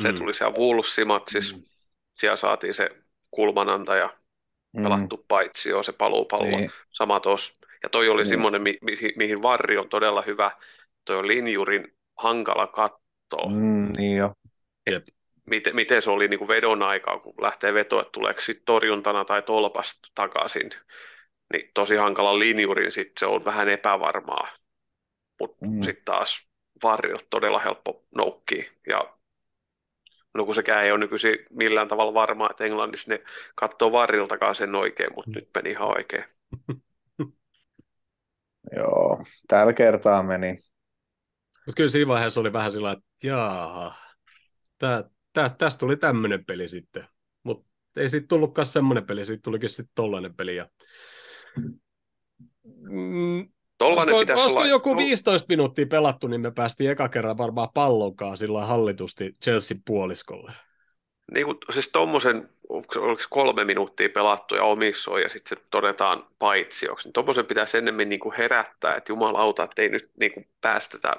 [0.01, 0.17] Se mm.
[0.17, 1.57] tuli siellä Wolves-matsissa.
[1.57, 1.63] Mm.
[2.13, 2.89] Siellä saatiin se
[3.31, 4.17] kulmanantaja
[4.73, 4.83] mm.
[4.83, 6.57] pelattu paitsi jo se paluupallo.
[6.57, 6.71] Niin.
[6.91, 7.53] Sama tuossa.
[7.83, 8.29] Ja toi oli niin.
[8.29, 10.51] semmoinen, mi- mi- mihin Varri on todella hyvä.
[11.05, 13.49] Toi on linjurin hankala katsoa.
[13.49, 14.33] Mm, niin jo.
[14.85, 15.03] Et
[15.49, 19.25] miten, miten se oli niin kuin vedon aikaa, kun lähtee veto, että tuleeko sitten torjuntana
[19.25, 20.69] tai tolpasta takaisin.
[21.53, 24.47] Niin tosi hankala linjurin sitten se on vähän epävarmaa.
[25.39, 25.81] Mutta mm.
[25.81, 26.47] sitten taas
[26.83, 28.71] Varrilta todella helppo noukki.
[28.87, 29.13] Ja
[30.33, 33.23] No kun sekään ei ole nykyisin millään tavalla varmaa, että Englannissa ne
[33.55, 36.23] katsoo varriltakaan sen oikein, mutta nyt meni ihan oikein.
[38.75, 40.59] Joo, tällä kertaa meni.
[41.65, 43.95] Mutta kyllä siinä vaiheessa oli vähän sillä että jaaha,
[44.77, 47.07] tää, tää, tästä tuli tämmöinen peli sitten.
[47.43, 50.55] Mutta ei siitä tullutkaan semmoinen peli, siitä tulikin sitten tollainen peli.
[50.55, 50.69] Ja...
[52.65, 54.69] Mm, Tollainen olisiko, pitäisi olisiko olla...
[54.69, 60.51] joku 15 minuuttia pelattu, niin me päästiin eka kerran varmaan pallonkaan sillä hallitusti Chelsea puoliskolle.
[61.33, 67.07] Niin kuin, siis tuommoisen, oliko kolme minuuttia pelattu ja omissoi ja sitten se todetaan paitsioksi,
[67.07, 71.15] niin tuommoisen pitäisi ennemmin niin kuin herättää, että jumalauta, että ei nyt niin kuin päästetä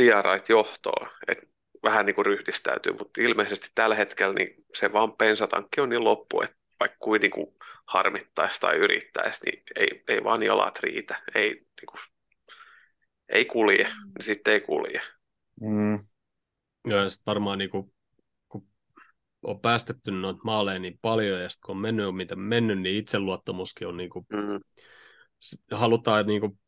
[0.00, 1.46] vierait johtoon, että
[1.82, 6.42] vähän niin kuin ryhdistäytyy, mutta ilmeisesti tällä hetkellä niin se vaan pensatankki on niin loppu,
[6.42, 7.46] että vaikka kuin, niin kuin
[7.86, 12.00] harmittaisi tai yrittäisi, niin ei, ei vaan jalat riitä, ei, niin kuin,
[13.28, 15.00] ei kulje, niin sitten ei kulje.
[15.60, 16.06] Mm.
[16.88, 17.92] Ja sitten varmaan niin kuin,
[18.48, 18.68] kun
[19.42, 23.88] on päästetty noita maaleja niin paljon, ja sitten kun on mennyt mitä mennyt, niin itseluottamuskin
[23.88, 24.60] on niin kuin, mm.
[25.72, 26.58] halutaan niin kuin,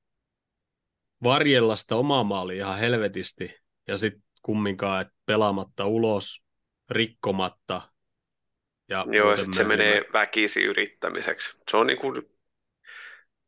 [1.22, 3.54] varjella sitä omaa maalia ihan helvetisti,
[3.88, 6.42] ja sitten kumminkaan, että pelaamatta ulos,
[6.90, 7.91] rikkomatta,
[8.92, 11.56] ja Joo, sitten se menee väkisi yrittämiseksi.
[11.70, 12.22] Se on niin kuin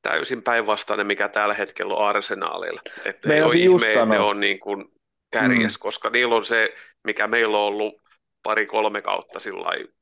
[0.03, 2.81] täysin päinvastainen, mikä tällä hetkellä on arsenaalilla.
[3.05, 4.85] Että ei ole ihme, ne on niin kuin
[5.33, 5.83] kärjes, mm.
[5.83, 8.03] koska niillä on se, mikä meillä on ollut
[8.43, 9.95] pari-kolme kautta sillä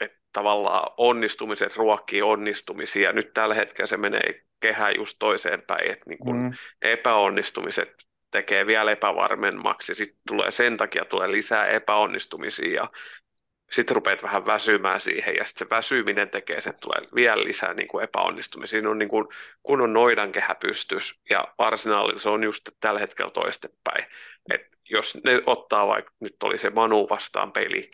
[0.00, 3.12] että tavallaan onnistumiset ruokkii onnistumisia.
[3.12, 6.52] Nyt tällä hetkellä se menee kehä just toiseen päin, että niin kuin mm.
[6.82, 7.94] epäonnistumiset
[8.30, 12.90] tekee vielä epävarmemmaksi, sitten tulee sen takia tulee lisää epäonnistumisia ja
[13.72, 17.88] sitten rupeat vähän väsymään siihen, ja sitten se väsyminen tekee, että tulee vielä lisää niin
[17.88, 18.70] kuin epäonnistumisia.
[18.70, 19.28] Siinä on niin kuin,
[19.62, 24.04] kun on noidankehä pystys, ja arsenaalilla se on just tällä hetkellä toistepäin.
[24.50, 27.90] Et jos ne ottaa vaikka, nyt oli se Manu vastaan peli,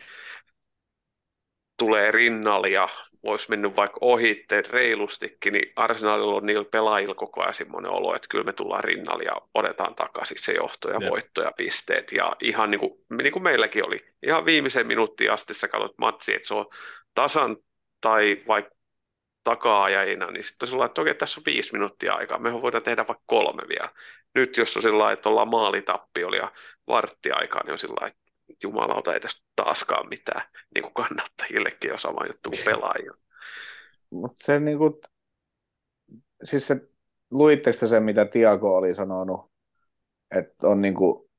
[1.77, 2.89] tulee rinnalle ja
[3.23, 8.27] olisi mennyt vaikka ohitteet reilustikin, niin Arsenalilla on niillä pelaajilla koko ajan semmoinen olo, että
[8.29, 12.11] kyllä me tullaan rinnalle ja otetaan takaisin se johto ja voitto ja pisteet.
[12.11, 16.33] Ja ihan niin kuin, niin kuin meilläkin oli, ihan viimeisen minuuttiin asti sä katsot matsi,
[16.35, 16.65] että se on
[17.13, 17.57] tasan
[18.01, 18.75] tai vaikka
[19.43, 23.23] takaajajina, niin sitten sillä että okei, tässä on viisi minuuttia aikaa, me voidaan tehdä vaikka
[23.25, 23.89] kolme vielä.
[24.35, 25.53] Nyt jos on sillä että ollaan
[26.25, 26.51] oli ja
[26.87, 28.28] varttiaikaa, niin on sillä että
[28.63, 30.41] jumalauta ei tästä taaskaan mitään
[30.75, 33.17] niin kuin kannattajillekin on sama juttu kuin pelaajille.
[34.09, 34.93] Mutta se niin kuin,
[36.43, 36.77] siis se,
[37.31, 39.51] luitteko se, mitä Tiago oli sanonut,
[40.35, 41.29] että on niin kuin,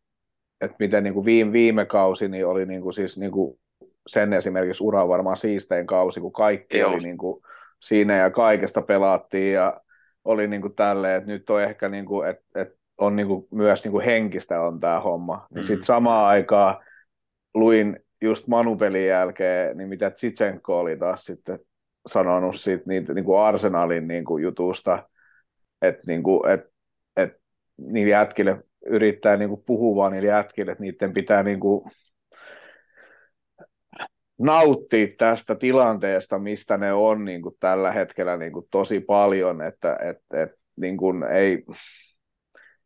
[0.60, 3.60] että miten niin kuin viime, viime kausi niin oli niin kuin, siis niin kuin
[4.06, 6.90] sen esimerkiksi ura varmaan siistein kausi, kun kaikki Joo.
[6.90, 7.42] oli niin kuin,
[7.80, 9.80] siinä ja kaikesta pelaattiin ja
[10.24, 13.46] oli niin kuin tälleen, että nyt on ehkä niin kuin, että, että on niin kuin,
[13.50, 15.46] myös niin kuin henkistä on tämä homma.
[15.54, 15.62] Mm.
[15.62, 16.76] Sitten samaan aikaan
[17.54, 21.58] luin just Manupelin jälkeen, niin mitä Tsitsenko oli taas sitten
[22.06, 25.08] sanonut siitä niitä, niin kuin Arsenalin niin kuin jutusta,
[25.82, 26.60] että niin kuin, et,
[27.16, 27.32] et,
[27.76, 31.90] niille jätkille yrittää niin kuin puhua niille jätkille, että niiden pitää niin kuin
[34.38, 39.96] nauttia tästä tilanteesta, mistä ne on niin kuin tällä hetkellä niin kuin tosi paljon, että
[40.02, 41.64] et, et, niin kuin ei,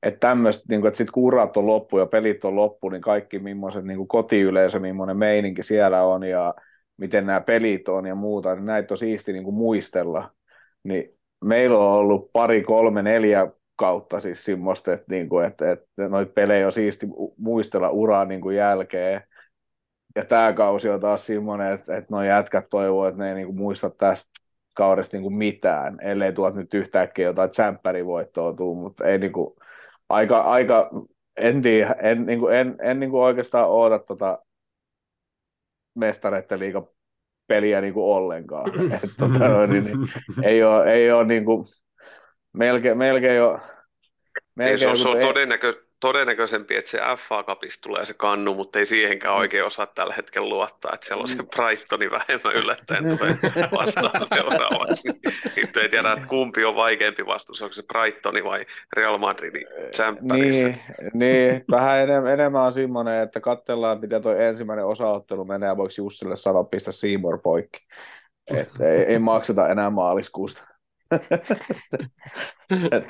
[0.05, 3.38] että tämmöistä, niin että sitten kun urat on loppu ja pelit on loppu, niin kaikki
[3.38, 6.55] millaiset niin kotiyleisö, millainen meininki siellä on ja
[6.97, 10.31] miten nämä pelit on ja muuta, niin näitä on siisti niin kuin muistella.
[10.85, 16.09] Niin meillä on ollut pari, kolme, neljä kautta siis semmoista, että, niin kuin, että, että
[16.09, 19.23] noita pelejä on siisti muistella uraa niin kuin jälkeen.
[20.17, 23.47] Ja tämä kausi on taas semmoinen, että, että nuo jätkät toivoo, että ne ei niin
[23.47, 24.31] kuin muista tästä
[24.75, 29.55] kaudesta niin kuin mitään, ellei tuot nyt yhtäkkiä jotain tsemppärivoittoa tuu, mutta ei niin kuin,
[30.09, 30.90] aika, aika
[31.37, 34.38] en tiedä, en, niin kuin, en, en niin kuin oikeastaan oota tota
[35.95, 36.87] mestareiden liiga
[37.47, 38.71] peliä niin kuin ollenkaan.
[38.95, 39.99] Et, tota, niin, niin,
[40.45, 41.67] ei ole, ei ole niin kuin,
[42.53, 43.59] melkein, melkein jo...
[44.55, 48.55] Melkein, niin se on, se on todennäkö, todennäköisempi, että se FA Cupista tulee se kannu,
[48.55, 51.49] mutta ei siihenkään oikein osaa tällä hetkellä luottaa, että siellä on se mm.
[51.57, 53.38] Brightoni vähemmän yllättäen tulee
[53.79, 55.09] vastaan seuraavaksi.
[55.57, 59.67] Nyt ei tiedä, että kumpi on vaikeampi vastus, onko se Brightoni vai Real Madridin
[60.21, 60.81] Niin,
[61.14, 65.95] niin, vähän enemmän, enemmän on semmoinen, että katsellaan, miten tuo ensimmäinen osaottelu menee, ja voiko
[65.99, 67.79] Jussille sanoa, pistä Seymour poikki.
[68.55, 70.62] Että ei, ei makseta enää maaliskuusta.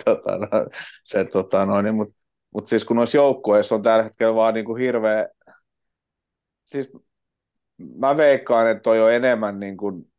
[0.05, 0.49] tota, no,
[1.05, 2.24] se, tota, no, niin, mutta
[2.55, 5.29] mutta siis kun noissa joukkueissa on tällä hetkellä vaan niin kuin hirveä,
[6.65, 6.93] siis
[7.79, 10.13] mä veikkaan, että toi on enemmän niin kuin,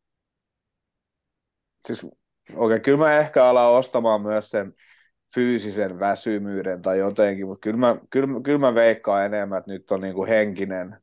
[1.88, 2.16] siis okei,
[2.56, 4.74] okay, kyllä mä ehkä alan ostamaan myös sen
[5.36, 10.02] fyysisen väsymyyden tai jotenkin, mutta kyllä mä, kyllä, kyllä mä veikkaan enemmän, että nyt on
[10.02, 10.98] niin kuin henkinen,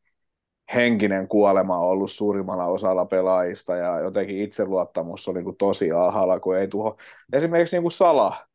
[0.74, 6.56] henkinen kuolema ollut suurimmalla osalla pelaajista ja jotenkin itseluottamus on niin kuin tosi alhaalla, kun
[6.56, 6.98] ei tuho.
[7.32, 8.46] Esimerkiksi niin kuin Sala.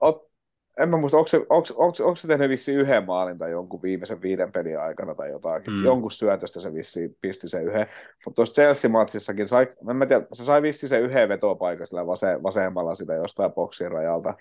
[0.00, 0.31] Ot,
[0.78, 3.82] en mä muista, onko se, onko, onko, onko se tehnyt vissiin yhden maalin tai jonkun
[3.82, 5.72] viimeisen viiden pelin aikana tai jotakin.
[5.72, 5.84] Mm.
[5.84, 7.86] Jonkun syötöstä se vissiin pisti sen yhden.
[8.24, 12.42] Mutta tuossa Chelsea-matsissakin sai, en mä tiedä, se sai vissiin sen yhden vetopaikan sillä vase,
[12.42, 14.34] vasemmalla sitä jostain boksin rajalta.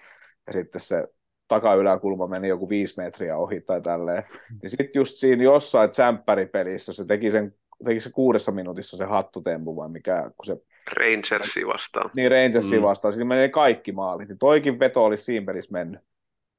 [0.48, 1.08] Ja sitten se
[1.48, 4.24] takayläkulma meni joku viisi metriä ohi tai tälleen.
[4.62, 7.54] Niin sitten just siinä jossain tsänppäripelissä se teki sen
[7.86, 10.58] teki se kuudessa minuutissa se hattutempu vai mikä, kun se
[10.98, 12.10] Rangersi vastaan.
[12.16, 12.84] Niin, Rangersi mm.
[12.84, 13.12] vastaan.
[13.12, 14.28] Siinä meni kaikki maalit.
[14.28, 16.02] Niin toikin veto olisi siinä pelissä mennyt.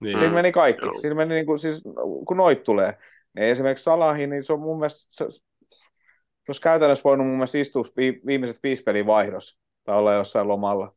[0.02, 0.18] Niin.
[0.18, 0.86] Siinä meni kaikki.
[0.86, 0.98] Joo.
[0.98, 1.82] Siinä meni, niin kuin, siis,
[2.28, 2.98] kun noit tulee.
[3.34, 7.58] Niin esimerkiksi Salahin, niin se on mun mielestä, se, se olisi käytännössä voinut mun mielestä
[7.58, 7.84] istua
[8.26, 10.94] viimeiset viisi pelin vaihdossa tai olla jossain lomalla.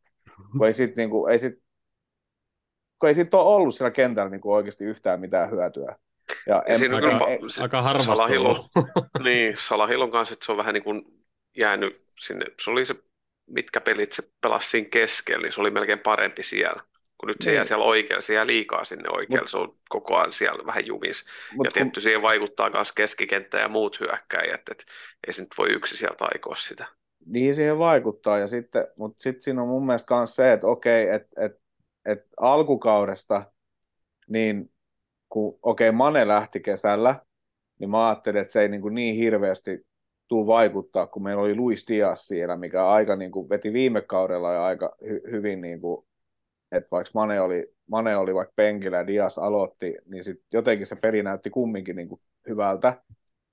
[0.57, 1.53] Kun ei sit, niin kuin, ei sit,
[2.99, 5.95] kun ei sit ole ollut siellä kentällä niin kuin oikeasti yhtään mitään hyötyä.
[6.47, 8.55] Ja en, siinä aika, kyllä, aika harvasta Salahilon,
[9.23, 11.05] niin, Salahilon kanssa että se on vähän niin kuin
[11.57, 12.45] jäänyt sinne.
[12.61, 12.95] Se oli se,
[13.47, 16.83] mitkä pelit se pelasi siinä keskellä, niin se oli melkein parempi siellä
[17.25, 17.67] kun nyt se jää niin.
[17.67, 21.25] siellä oikealla, se jää liikaa sinne oikealla, se on koko ajan siellä vähän jumis.
[21.55, 22.01] Mut ja tietty kun...
[22.01, 24.83] siihen vaikuttaa myös keskikenttä ja muut hyökkäjät, että
[25.27, 26.85] ei se nyt voi yksi sieltä aikoa sitä.
[27.25, 31.09] Niin siihen vaikuttaa, ja sitten, mutta sitten siinä on mun mielestä myös se, että okei,
[31.09, 31.51] että et,
[32.05, 33.51] et alkukaudesta,
[34.27, 34.71] niin
[35.29, 37.15] kun okei, Mane lähti kesällä,
[37.79, 39.85] niin mä ajattelin, että se ei niin, kuin niin hirveästi
[40.27, 44.53] tuu vaikuttaa, kun meillä oli Luis Diaz siellä, mikä aika niin kuin veti viime kaudella
[44.53, 46.05] ja aika hy- hyvin niin kuin
[46.71, 50.95] että vaikka Mane oli, Mane oli vaikka penkillä ja Dias aloitti, niin sit jotenkin se
[50.95, 53.01] peli näytti kumminkin niin kuin hyvältä.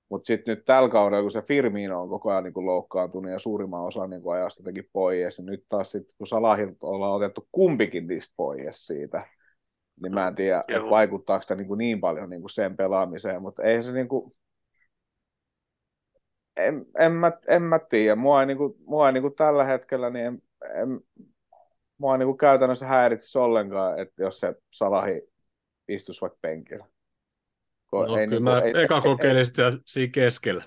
[0.09, 3.39] Mutta sitten nyt tällä kaudella, kun se Firmino on koko ajan niin kuin loukkaantunut ja
[3.39, 7.47] suurimman osan niin kuin ajasta teki pois, niin nyt taas sit, kun Salahilta ollaan otettu
[7.51, 9.25] kumpikin niistä pois siitä,
[10.03, 13.41] niin mä en tiedä, että vaikuttaako sitä niin, kuin niin paljon niin kuin sen pelaamiseen,
[13.41, 14.33] mutta ei se niin kuin,
[16.57, 18.15] en, en, mä, en mä tiedä.
[18.15, 20.41] Mua ei, niin kuin, mua ei niin kuin tällä hetkellä, niin en,
[20.75, 20.99] en,
[21.97, 25.21] mua niin kuin käytännössä häiritsisi ollenkaan, että jos se Salahi
[25.87, 26.85] istuisi vaikka penkillä.
[27.91, 30.63] no, ei, kyllä niin mä ei, eka kokeilin sitä siinä keskellä.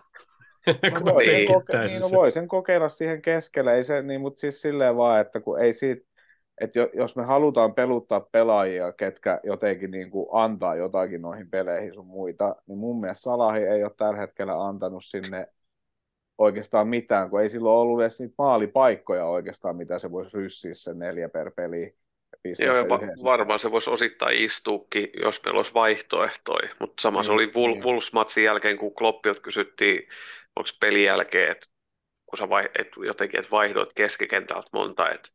[0.67, 4.41] no, voi, sen koke- niin, no, voi sen kokeilla siihen keskelle, ei se, niin, mutta
[4.41, 6.07] siis silleen vaan, että kun ei siitä,
[6.61, 12.07] että jos me halutaan peluttaa pelaajia, ketkä jotenkin niin kuin antaa jotakin noihin peleihin sun
[12.07, 15.47] muita, niin mun mielestä Salahi ei ole tällä hetkellä antanut sinne
[16.39, 20.99] oikeastaan mitään, kun ei silloin ollut edes niitä maalipaikkoja oikeastaan, mitä se voisi ryssiä sen
[20.99, 21.95] neljä per peli.
[22.59, 27.25] Joo, ja va- varmaan se voisi osittain istuukin, jos meillä olisi vaihtoehtoja, mutta sama niin,
[27.25, 27.85] se oli Wol- niin.
[27.85, 30.09] Wolves-matsin jälkeen, kun Kloppiot kysyttiin,
[30.57, 31.67] onko pelin jälkeen, että
[32.27, 35.29] kun sä vai, et jotenkin et vaihdoit keskikentältä monta, että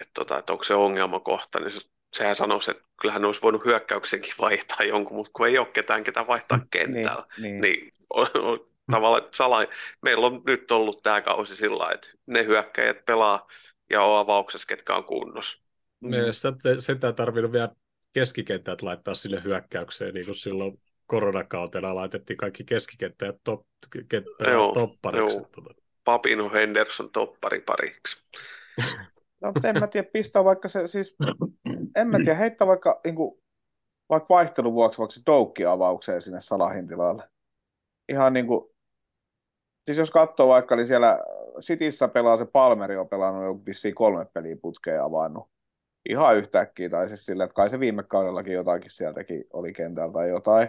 [0.00, 1.80] et tota, et onko se ongelmakohta, niin se,
[2.12, 6.26] sehän sanoisi, että kyllähän olisi voinut hyökkäyksenkin vaihtaa jonkun, mutta kun ei ole ketään, ketä
[6.26, 7.60] vaihtaa mm, kentällä, niin, niin.
[7.60, 9.58] niin on, on, tavallaan sala,
[10.02, 13.46] meillä on nyt ollut tämä kausi sillä että ne hyökkäjät pelaa
[13.90, 15.58] ja on avauksessa, ketkä on kunnossa.
[16.00, 16.10] Mm.
[16.10, 17.68] Mielestäni sitä tarvinnut vielä
[18.12, 23.66] keskikentät laittaa sille hyökkäykseen, niin kuin silloin koronakautena laitettiin kaikki keskikenttäjät top,
[24.50, 25.36] joo, toppariksi.
[25.36, 25.48] Joo.
[25.52, 25.74] Tuota.
[26.04, 28.16] Fabino Henderson toppari pariksi.
[29.42, 31.16] No, en mä tiedä, pistää vaikka se, siis,
[31.96, 33.42] en mä tiedä, heittää vaikka, niin kuin,
[34.08, 37.22] vaikka vaihtelun vuoksi vaikka se Doukki avaukseen sinne Salahin tilalle.
[38.08, 38.73] Ihan niin kuin,
[39.86, 41.18] siis jos katsoo vaikka, niin siellä
[41.60, 45.48] Cityssä pelaa se Palmeri on pelannut jo vissiin kolme peliä putkeen avannut.
[46.08, 50.28] Ihan yhtäkkiä, tai siis sillä, että kai se viime kaudellakin jotakin sieltäkin oli kentältä tai
[50.28, 50.68] jotain.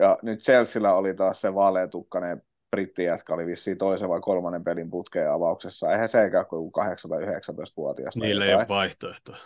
[0.00, 5.32] Ja nyt Chelsealla oli taas se vaaleetukkainen brittijätkä oli vissiin toisen vai kolmannen pelin putkeen
[5.32, 5.92] avauksessa.
[5.92, 8.16] Eihän sekään kuin 8 tai 19-vuotias.
[8.16, 9.36] Niillä ei ole vaihtoehtoa.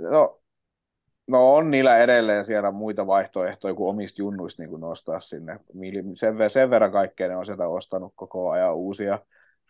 [0.00, 0.40] No,
[1.26, 5.60] no on niillä edelleen siellä muita vaihtoehtoja kuin omista junnuista niin kuin nostaa sinne.
[6.14, 9.18] Sen, sen verran kaikkea ne on sieltä ostanut koko ajan uusia.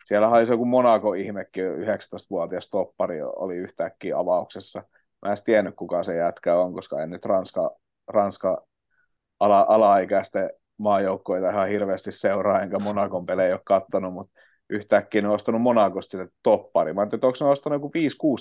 [0.05, 4.83] Siellä oli joku Monaco-ihmekin, 19-vuotias toppari oli yhtäkkiä avauksessa.
[5.21, 7.75] Mä en tiennyt, kuka se jätkä on, koska en nyt Ranska,
[8.07, 8.65] Ranska
[9.39, 14.39] ala, alaikäisten maajoukkoita ihan hirveästi seuraa, enkä Monakon pelejä ole kattonut, mutta
[14.69, 16.93] yhtäkkiä ne on ostanut Monakosta sinne toppari.
[16.93, 17.91] Mä en tiedä, onko ne ostanut joku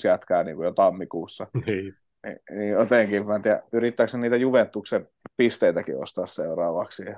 [0.05, 1.46] 5-6 jätkää niin kuin jo tammikuussa.
[1.66, 1.94] Niin.
[2.24, 7.04] Niin, niin jotenkin, mä en tiedä, yrittääkö niitä Juventuksen pisteitäkin ostaa seuraavaksi.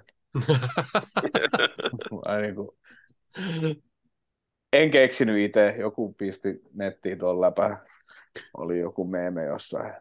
[2.42, 2.68] niin kuin...
[4.72, 7.78] En keksinyt itse, joku pisti nettiin tuon läpä.
[8.56, 9.92] Oli joku meeme jossain.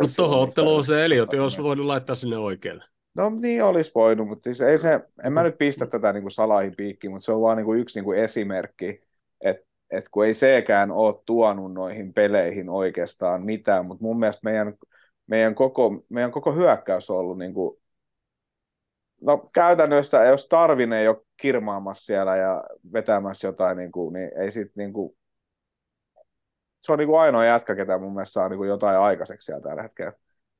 [0.00, 2.84] Mutta tuohon otteluun se Eliot, jos voinut laittaa sinne oikealle.
[3.14, 6.32] No niin olisi voinut, mutta siis ei se, en mä nyt pistä tätä niin kuin
[6.32, 9.02] salahin piikkiin, mutta se on vaan niin kuin yksi niin kuin esimerkki,
[9.40, 14.74] että et kun ei sekään ole tuonut noihin peleihin oikeastaan mitään, mutta mun mielestä meidän,
[15.26, 17.80] meidän, koko, meidän koko hyökkäys on ollut niin kuin,
[19.20, 24.50] no käytännössä, jos Tarvin ei ole kirmaamassa siellä ja vetämässä jotain, niin, kuin, niin ei
[24.50, 25.16] sit niin kuin,
[26.80, 29.62] se on niin kuin ainoa jätkä, ketä mun mielestä saa niin kuin jotain aikaiseksi siellä
[29.62, 30.12] tällä hetkellä.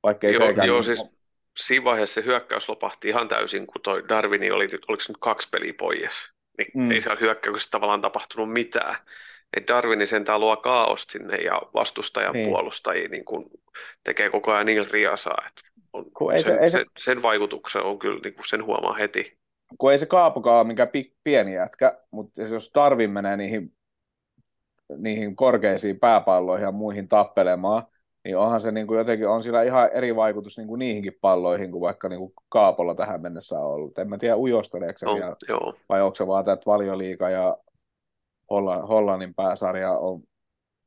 [0.02, 1.02] Vaikka ei joo, joo, niin, siis
[1.56, 5.48] siinä vaiheessa se hyökkäys lopahti ihan täysin, kun toi Darwini oli, oliko se nyt kaksi
[5.52, 6.90] peliä pois, niin mm.
[6.90, 8.96] ei siellä hyökkäyksessä tavallaan tapahtunut mitään.
[9.56, 12.48] Et Darwini sentään luo kaaosta sinne ja vastustajan niin.
[12.48, 13.50] puolustajia niin kun
[14.04, 16.78] tekee koko ajan niin riasaa, että on, ei sen, se, ei se...
[16.78, 19.38] Sen, sen vaikutuksen on kyllä niin sen huomaa heti.
[19.78, 20.90] Kun ei se kaapukaan ole mikään
[21.24, 23.74] pieni jätkä, mutta jos Darwin menee niihin,
[24.96, 27.82] niihin korkeisiin pääpalloihin ja muihin tappelemaan,
[28.24, 31.70] niin onhan se niin kuin jotenkin, on sillä ihan eri vaikutus niin kuin niihinkin palloihin
[31.70, 33.98] kuin vaikka niin kuin Kaapolla tähän mennessä on ollut.
[33.98, 35.74] En mä tiedä ujosteleeko se vielä, joo.
[35.88, 37.56] vai onko se vaan tämä valioliiga ja
[38.50, 40.22] Hollannin, Hollannin pääsarja on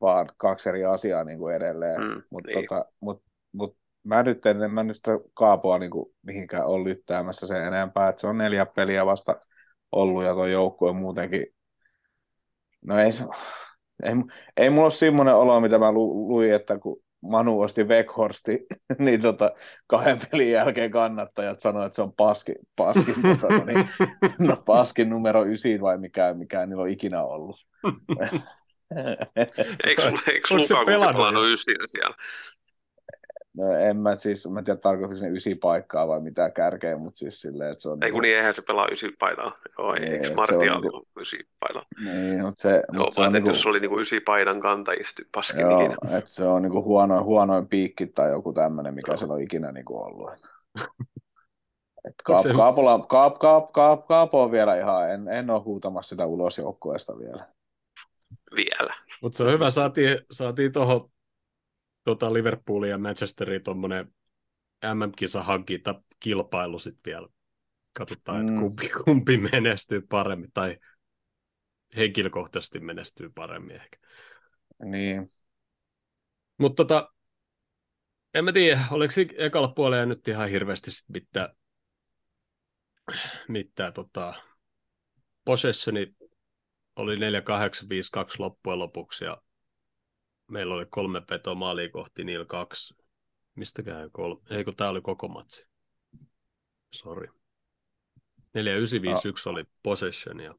[0.02, 2.02] vaan kaksi eri asiaa niin kuin edelleen.
[2.02, 2.67] Mm, Mutta niin.
[2.67, 6.84] tota, mut, mut, mä nyt en, en mä nyt sitä Kaapoa niin kuin mihinkään ole
[6.84, 9.36] lyttäämässä sen enempää, että se on neljä peliä vasta
[9.91, 11.48] ollut ja tuo joukkue muutenkin,
[12.82, 13.24] no ei se,
[14.04, 14.13] ei,
[14.58, 18.65] ei mulla ole semmoinen olo, mitä mä lu, luin, että kun Manu osti Weghorsti,
[18.99, 19.51] niin tota,
[19.88, 23.89] kahden pelin jälkeen kannattajat sanoivat, että se on paski, paskin, numero, niin,
[24.39, 27.65] no, paskin numero ysi vai mikä, mikä niillä on ikinä ollut.
[29.88, 32.15] eikö, eikö Lukaku pelannut ysinä siellä?
[33.58, 37.18] No en mä siis, mä en tiedä tarkoitatko ne ysi paikkaa vai mitä kärkeä, mutta
[37.18, 38.04] siis silleen, että se on...
[38.04, 39.58] Ei kun niin, eihän se pelaa ysi paidalla.
[39.78, 41.08] Joo, ei, eikö Martia ole niinku...
[41.20, 41.88] ysi paidalla?
[42.04, 42.84] Niin, mutta se...
[42.93, 43.49] Joo, mut se on niinku...
[43.49, 46.18] jos se oli niinku ysi paidan kantajista paskin Joo, ikinä.
[46.18, 49.97] että se on niinku huonoin, huonoin piikki tai joku tämmöinen, mikä se on ikinä niinku
[49.97, 50.32] ollut.
[52.08, 52.54] Et kaap, se...
[52.54, 57.20] kaapola, kaap, kaap, kaap, kaapo on vielä ihan, en, en ole huutamassa sitä ulos joukkueesta
[57.20, 57.47] vielä.
[58.56, 58.93] Vielä.
[59.22, 61.10] Mutta se on hyvä, saatiin, saatiin tuohon
[62.04, 64.14] tota Liverpoolin ja Manchesterin tuommoinen
[64.93, 67.28] MM-kisa hankita kilpailu sitten vielä.
[67.93, 68.47] Katsotaan, mm.
[68.47, 70.78] että kumpi, kumpi menestyy paremmin tai
[71.95, 73.97] henkilökohtaisesti menestyy paremmin ehkä.
[74.86, 75.32] Niin.
[76.58, 77.14] Mutta tota,
[78.34, 81.49] en mä tiedä, oliko ekalla puolella nyt ihan hirveästi sit mitään,
[83.47, 84.34] mitään tota,
[85.45, 86.16] possessioni
[86.95, 87.20] oli 4-8-5-2
[88.39, 89.41] loppujen lopuksi ja
[90.48, 92.96] meillä oli kolme petoa maaliin kohti, niillä kaksi.
[93.56, 94.41] Mistäkään kolme?
[94.50, 95.68] Ei kun tämä oli koko matsi.
[96.91, 97.28] Sori.
[97.28, 97.34] 4-9-5-1
[99.46, 99.52] no.
[99.52, 100.56] oli possession ja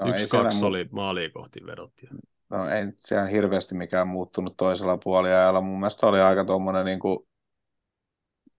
[0.00, 1.92] no, 1-2 oli maaliin kohti vedot.
[2.02, 2.08] Ja...
[2.50, 5.60] No ei siellä hirveästi mikään muuttunut toisella puoliajalla.
[5.60, 7.28] Mun mielestä oli aika tuommoinen niin kuin,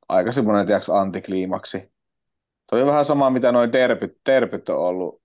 [0.09, 1.91] aika semmoinen tiiäks, antikliimaksi.
[2.69, 5.21] Toi on vähän sama, mitä noin derbyt, derbyt on ollut,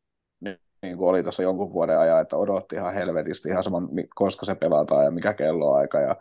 [0.83, 3.83] niin, kuin oli tuossa jonkun vuoden ajan, että odotti ihan helvetisti ihan sama,
[4.15, 6.17] koska se pelataan ja mikä kello aika ja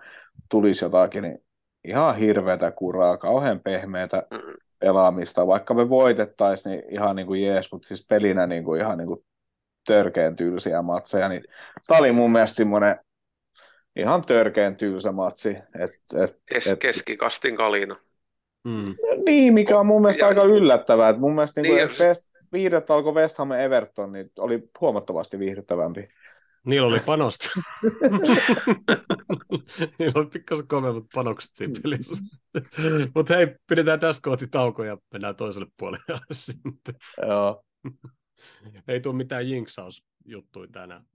[0.49, 1.43] tulisi jotakin, niin
[1.84, 4.24] ihan hirveätä kuraa, kauhean pehmeätä
[4.80, 5.47] pelaamista.
[5.47, 9.07] Vaikka me voitettaisiin, niin ihan niin kuin jees, mutta siis pelinä niin kuin ihan niin
[9.07, 9.26] kuin
[9.88, 11.30] törkeän tylsiä matseja.
[11.30, 11.43] Niin
[11.88, 12.99] tämä oli mun mielestä semmoinen
[13.95, 15.57] ihan törkeän tylsä matsi.
[15.80, 15.91] Et,
[16.24, 17.95] et, Kes, et, keskikastin kalina.
[18.64, 18.95] Mm.
[19.26, 21.10] Niin, mikä on mun mielestä ja, aika yllättävää.
[21.10, 26.09] Että mun mielestä niin, niin West, viidettä alkoi West Ham Everton, niin oli huomattavasti viihdyttävämpi.
[26.65, 27.49] Niillä oli panosta.
[29.99, 32.23] Niillä oli pikkasen kovemmat panokset siinä pelissä.
[33.15, 36.95] Mutta hei, pidetään tästä kohti tauko ja mennään toiselle puolelle sitten.
[37.27, 37.63] Joo.
[38.87, 41.05] Ei tule mitään jinksausjuttuja tänään.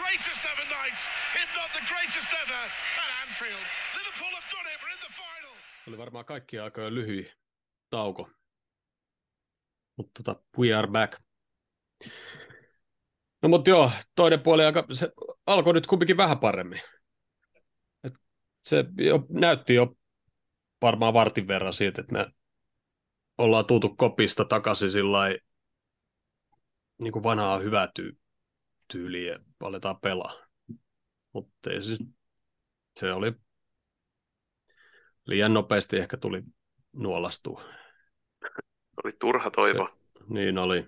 [0.00, 1.02] Greatest ever nights,
[1.42, 2.62] if not the greatest ever
[3.02, 3.66] at Anfield.
[3.98, 5.54] Liverpool have done it, we're in the final.
[5.88, 7.32] Oli varmaan kaikki aikojen lyhyi
[7.90, 8.30] tauko.
[9.96, 11.22] Mutta tota, we are back.
[13.42, 15.12] No mutta joo, toinen puoli aika, se
[15.46, 16.80] alkoi nyt kumpikin vähän paremmin.
[18.04, 18.14] Et
[18.64, 19.96] se jo, näytti jo
[20.82, 22.26] varmaan vartin verran siitä, että me
[23.38, 25.18] ollaan tultu kopista takaisin sillä
[26.98, 28.18] niin kuin vanhaa hyvää tyy-
[28.88, 30.46] tyyliä aletaan pelaa.
[31.32, 31.96] Mutta se,
[33.00, 33.32] se oli
[35.26, 36.42] liian nopeasti ehkä tuli
[36.92, 37.62] nuolastua.
[39.04, 39.88] Oli turha toivo.
[39.88, 40.84] Se, niin oli.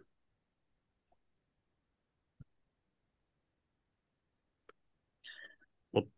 [5.93, 6.13] Mut,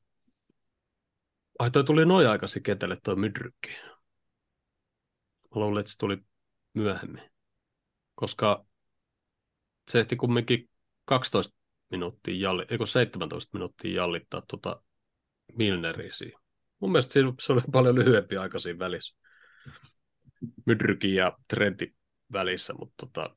[1.59, 3.71] ai toi tuli noin aikaisin ketelle toi mydrykki.
[5.55, 6.19] Mä luulen, että se tuli
[6.75, 7.31] myöhemmin.
[8.15, 8.67] Koska
[9.89, 10.71] se ehti kumminkin
[11.05, 11.60] 12
[11.91, 14.83] minuuttia, jalli, eikö 17 minuuttia jallittaa tuota
[15.55, 16.39] Milnerisiä.
[16.81, 19.17] Mun mielestä se oli paljon lyhyempi aika siinä välissä.
[20.67, 21.97] Mydrykin ja Trentin
[22.33, 23.37] välissä, mutta tota,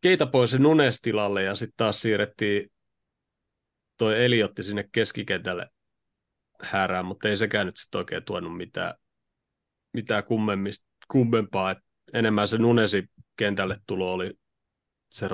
[0.00, 2.72] keitä pois Nunes tilalle ja sitten taas siirrettiin
[3.96, 5.70] toi Eliotti sinne keskikentälle
[6.62, 8.94] häärään, mutta ei sekään nyt sitten oikein tuonut mitään,
[9.92, 10.24] mitään
[11.08, 11.70] kummempaa.
[11.70, 11.78] Et
[12.12, 13.04] enemmän se Nunesi
[13.36, 14.32] kentälle tulo oli
[15.10, 15.28] se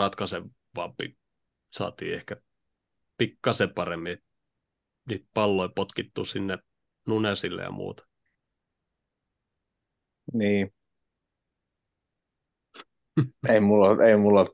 [0.78, 1.18] ratkaisevampi.
[1.70, 2.36] Saatiin ehkä
[3.16, 4.18] pikkasen paremmin
[5.08, 6.58] niitä palloja potkittu sinne
[7.06, 8.06] Nunesille ja muuta.
[10.32, 10.74] Niin.
[13.52, 14.46] ei mulla, ei mulla.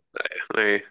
[0.57, 0.83] Niin.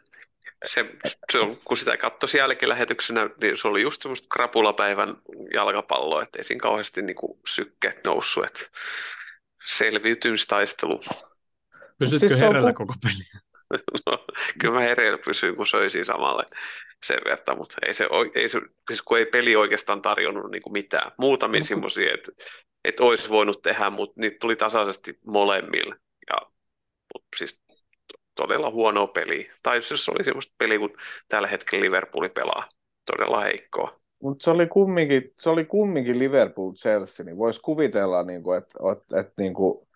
[0.66, 0.86] Se,
[1.32, 5.16] se on, kun sitä katsoi jälkilähetyksenä, niin se oli just semmoista krapulapäivän
[5.54, 8.60] jalkapalloa, että ei siinä kauheasti niin kuin sykkeet noussut, että
[9.66, 11.00] selviytymistaistelu.
[11.98, 12.76] Pysytkö siis hereillä on...
[12.76, 13.43] koko peli?
[14.06, 14.26] No,
[14.60, 16.44] kyllä mä hereillä pysyin, kun söisin samalle
[17.06, 20.74] sen verran, mutta ei se, ei se, siis kun ei peli oikeastaan tarjonnut niin kuin
[20.74, 21.12] mitään.
[21.18, 21.66] Muutamia no.
[21.66, 22.32] semmoisia, että,
[22.84, 25.96] että olisi voinut tehdä, mutta niitä tuli tasaisesti molemmille.
[26.30, 26.36] Ja,
[27.14, 27.62] mutta siis
[28.36, 29.52] todella huono peli.
[29.64, 30.98] Tai siis se oli semmoista peli, kun
[31.28, 32.70] tällä hetkellä Liverpooli pelaa.
[33.06, 34.00] Todella heikkoa.
[34.24, 39.20] Mutta se oli kumminkin, se oli kumminkin Liverpool-Chelsea, niin voisi kuvitella, niin kuin, että, että,
[39.20, 39.88] että, niin kuin,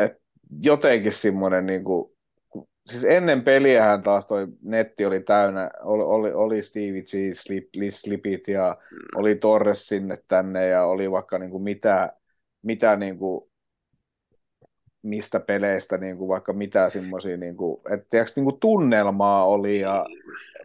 [0.00, 0.20] että
[0.60, 2.13] jotenkin semmoinen niin kuin,
[2.86, 8.48] siis ennen peliähän taas toi netti oli täynnä, oli, oli, oli Stevie G, Slip, Slipit
[8.48, 8.98] ja mm.
[9.14, 12.12] oli Torres sinne tänne ja oli vaikka niin kuin mitä,
[12.62, 13.50] mitä niin kuin,
[15.02, 19.80] mistä peleistä niin kuin vaikka mitä semmoisia, niin kuin, että tiiäks, niin kuin tunnelmaa oli
[19.80, 20.06] ja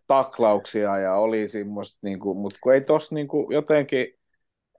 [0.08, 4.08] taklauksia ja oli semmoista, niin kuin, mutta kun ei tossa niin kuin, jotenkin,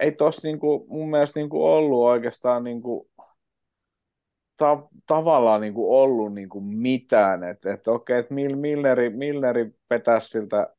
[0.00, 3.10] ei tossa niin kuin, mun mielestä niin kuin ollut oikeastaan niin kuin,
[4.60, 10.28] ta- tavallaan niin kuin ollut niin kuin mitään, että et, okei, että Milneri, Milneri petäisi
[10.28, 10.74] siltä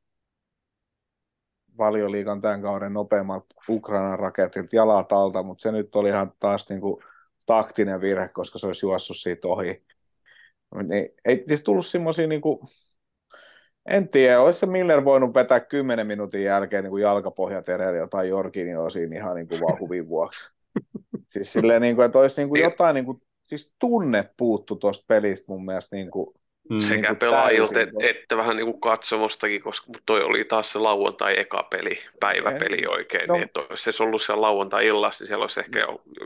[1.77, 6.81] valioliikan tämän kauden nopeammat Ukrainan raketilta jalat alta, mutta se nyt oli ihan taas niin
[6.81, 7.03] kuin
[7.45, 9.83] taktinen virhe, koska se olisi juossut siitä ohi.
[10.83, 12.59] Niin, ei siis tullut semmoisia, niin kuin,
[13.85, 18.29] en tiedä, olisi se Miller voinut vetää 10 minuutin jälkeen niin kuin jalkapohjat edellä jotain
[18.29, 20.51] Jorginioa siinä ihan niin kuin vaan huvin vuoksi.
[21.31, 23.21] Siis silleen, niin kuin, että olisi niin kuin jotain niin kuin
[23.51, 26.33] siis tunne puuttu tuosta pelistä mun mielestä niin kuin
[26.69, 26.79] Mm.
[26.79, 31.63] sekä niin pelaajilta että, että vähän niin kuin katsomostakin, koska toi oli taas se lauantai-eka
[31.63, 33.33] peli, päiväpeli oikein, no.
[33.33, 35.79] niin että jos se ollut siellä lauantai-illassa, niin siellä olisi ehkä,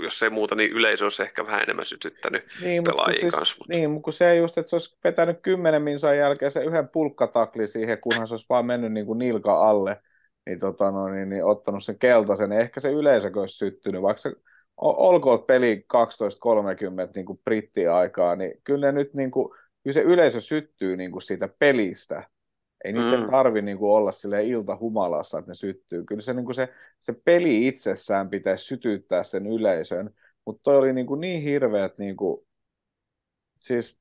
[0.04, 3.56] jos ei muuta, niin yleisö olisi ehkä vähän enemmän sytyttänyt niin, pelaajien siis, kanssa.
[3.60, 3.74] Mutta...
[3.74, 7.98] Niin, mutta se just, että se olisi vetänyt kymmenen minsan jälkeen se yhden pulkkatakli siihen,
[8.02, 10.02] kunhan se olisi vaan mennyt niin kuin nilka alle,
[10.46, 14.22] niin, tota, no, niin, niin ottanut sen keltaisen, niin ehkä se yleisö olisi syttynyt, vaikka
[14.22, 14.32] se
[14.78, 15.86] olkoon peli
[17.06, 19.50] 12.30 niin kuin brittiaikaa, niin kyllä ne nyt niin kuin,
[19.84, 22.30] kyllä se yleisö syttyy niin kuin siitä pelistä.
[22.86, 23.00] Ei mm.
[23.00, 26.04] niiden tarvi niin kuin olla sille ilta humalassa, että ne syttyy.
[26.04, 30.10] Kyllä se, niin kuin se, se peli itsessään pitäisi sytyttää sen yleisön,
[30.46, 32.48] mutta toi oli niin, kuin niin hirveät, niin kuin,
[33.60, 34.00] siis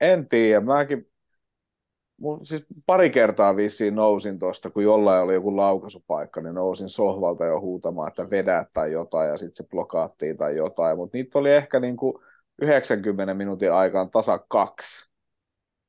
[0.00, 1.10] en tiedä, mäkin
[2.20, 7.44] Mun, siis pari kertaa vissiin nousin tuosta, kun jollain oli joku laukaisupaikka, niin nousin sohvalta
[7.44, 10.96] jo huutamaan, että vedä tai jotain, ja sitten se blokaattiin tai jotain.
[10.96, 12.14] Mutta niitä oli ehkä niin kuin
[12.62, 15.10] 90 minuutin aikaan tasa kaksi.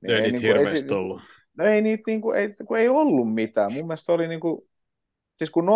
[0.02, 1.22] Niin ei, ei niitä niin hirveästi ei, ollut.
[1.58, 3.74] No ei niitä niin kuin, ei, kun ei ollut mitään.
[3.74, 4.62] Mun mielestä oli niin kuin,
[5.38, 5.68] siis kun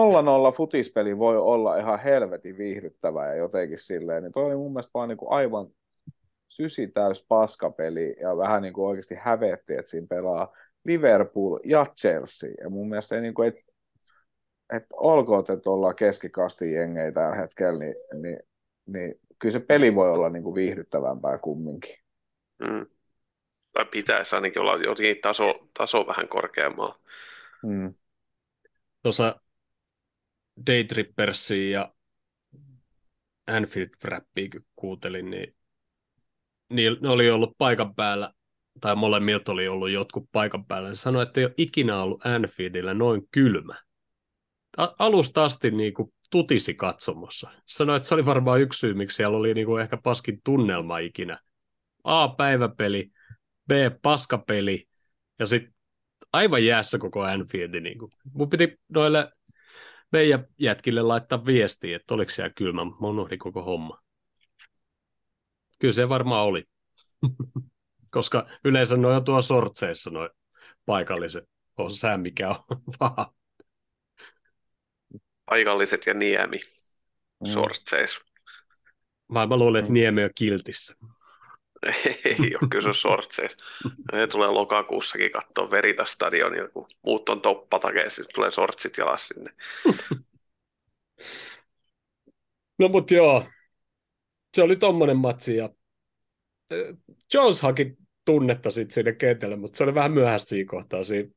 [0.52, 4.92] 0-0 futispeli voi olla ihan helvetin viihdyttävä ja jotenkin silleen, niin toi oli mun mielestä
[4.94, 5.68] vaan niin kuin aivan
[6.52, 10.54] sysi täys paskapeli ja vähän niin kuin oikeasti hävetti, että siinä pelaa
[10.86, 12.50] Liverpool ja Chelsea.
[12.64, 13.62] Ja mun mielestä ei niin kuin, että
[14.74, 18.40] et olkoon, että ollaan keskikasti jengejä tällä hetkellä, niin, niin,
[18.86, 21.96] niin kyllä se peli voi olla niin kuin viihdyttävämpää kumminkin.
[22.60, 22.86] Mm.
[23.74, 27.00] Tai pitäisi ainakin olla jotenkin taso, taso vähän korkeammalla.
[27.64, 27.94] Mm.
[29.04, 29.42] Tuossa
[30.68, 31.94] Daytrippersia ja
[33.48, 35.56] Anfield Frappia kuuntelin, niin
[36.72, 38.34] niin ne oli ollut paikan päällä,
[38.82, 40.94] tai molemmilta oli ollut jotkut paikan päällä.
[40.94, 43.76] Se sanoi, että ei ole ikinä ollut Anfieldillä noin kylmä.
[45.00, 47.50] Alusta asti niin kuin tutisi katsomossa.
[47.66, 50.98] Sanoi, että se oli varmaan yksi syy, miksi siellä oli niin kuin ehkä paskin tunnelma
[50.98, 51.40] ikinä.
[52.04, 53.12] A, päiväpeli,
[53.68, 54.88] B, paskapeli,
[55.40, 55.74] ja sitten
[56.34, 57.80] aivan jäässä koko Anfield.
[57.80, 58.12] Niin kuin.
[58.34, 59.32] Mun piti noille
[60.12, 64.01] meidän jätkille laittaa viestiä, että oliko siellä kylmä, mutta mä unohdin koko homma.
[65.82, 66.64] Kyllä se varmaan oli.
[68.12, 70.30] Koska yleensä ne on tuo sortseissa noin
[70.86, 71.44] paikalliset.
[71.78, 72.56] On sää mikä on
[73.00, 73.34] vaan.
[75.46, 77.48] Paikalliset ja niemi mm.
[77.48, 78.20] sortseissa.
[79.32, 79.94] Mä, mä luulen, että mm.
[79.94, 80.96] niemi on kiltissä.
[82.26, 83.66] Ei ole, kyllä se on sortseissa.
[84.14, 89.52] Ne tulee lokakuussakin katsoa Verita stadionia, kun muut on toppatakeessa, sitten tulee sortsit jalas sinne.
[92.80, 93.46] no mut joo,
[94.54, 95.70] se oli tommonen matsi ja
[97.34, 101.30] Jones haki tunnetta sitten sinne kentälle, mutta se oli vähän myöhäistä siinä kohtaa siinä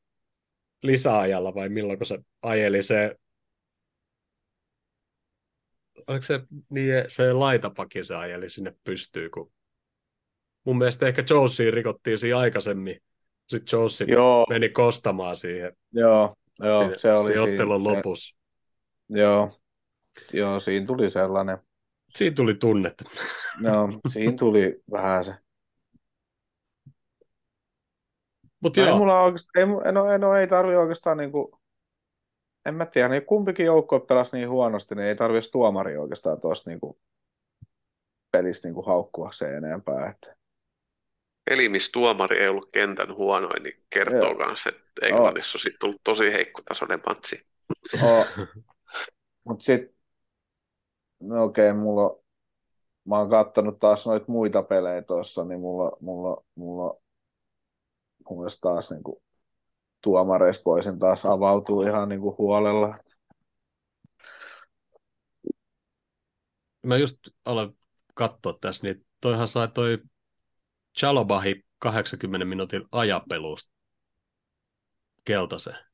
[0.83, 3.17] lisäajalla vai milloin se ajeli se
[6.07, 6.41] oliko se
[6.71, 9.53] niin, se laitapaki se ajeli sinne pystyy, kun
[10.65, 13.01] mun mielestä ehkä Jonesiin rikottiin siinä aikaisemmin.
[13.47, 13.99] Sitten Jones
[14.49, 15.77] meni kostamaan siihen.
[15.93, 18.37] Joo, joo siinä, se oli siinä ottelun lopussa.
[19.09, 19.61] Joo,
[20.33, 21.59] joo, siinä tuli sellainen
[22.19, 23.05] Siinä tuli tunnet.
[23.61, 25.35] No, siinä tuli vähän se.
[28.61, 31.61] Mut no, ei mulla oikeastaan, ei, no, ei, no, ei tarvi oikeastaan niinku,
[32.67, 36.71] en mä tiedä, niin kumpikin joukko pelasi niin huonosti, niin ei tarvitsisi tuomari oikeastaan tuosta
[36.71, 36.99] niinku
[38.33, 40.11] pelistä niinku haukkua se enempää.
[40.11, 40.37] Että.
[41.51, 46.33] Eli missä tuomari ei ollut kentän huonoin, niin kertoo myös, että Englannissa on tullut tosi
[46.33, 47.47] heikkotasoinen matsi.
[49.45, 49.94] Mutta sitten
[51.29, 52.19] no okei, okay, mulla,
[53.05, 57.01] mä oon kattonut taas noita muita pelejä tuossa, niin mulla, mulla, mulla
[58.31, 59.23] mun taas niin kuin,
[60.03, 62.99] tuomareista voisin taas avautua ihan niin kuin huolella.
[66.83, 67.79] Mä just aloin
[68.15, 69.99] katsoa tässä, niin toihan sai toi
[70.99, 73.73] Chalobahi 80 minuutin ajapelusta
[75.25, 75.94] keltaisen.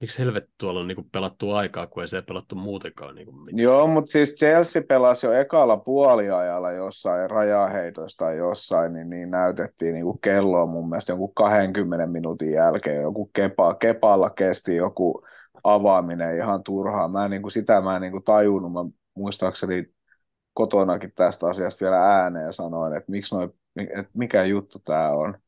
[0.00, 3.14] Miksi helvetti tuolla on niinku pelattu aikaa, kun ei se pelattu muutenkaan?
[3.14, 9.30] Niinku Joo, mutta siis Chelsea pelasi jo ekalla puoliajalla jossain rajaheitoista tai jossain, niin, niin
[9.30, 13.02] näytettiin niinku kelloa mun mielestä jonkun 20 minuutin jälkeen.
[13.02, 15.24] Joku kepa, kepalla kesti joku
[15.64, 17.08] avaaminen ihan turhaa.
[17.08, 18.72] Mä en, niinku, sitä mä en niinku tajunnut.
[18.72, 18.80] Mä
[19.14, 19.86] muistaakseni
[20.54, 25.38] kotonakin tästä asiasta vielä ääneen sanoin, että, miksi noi, että mikä juttu tämä on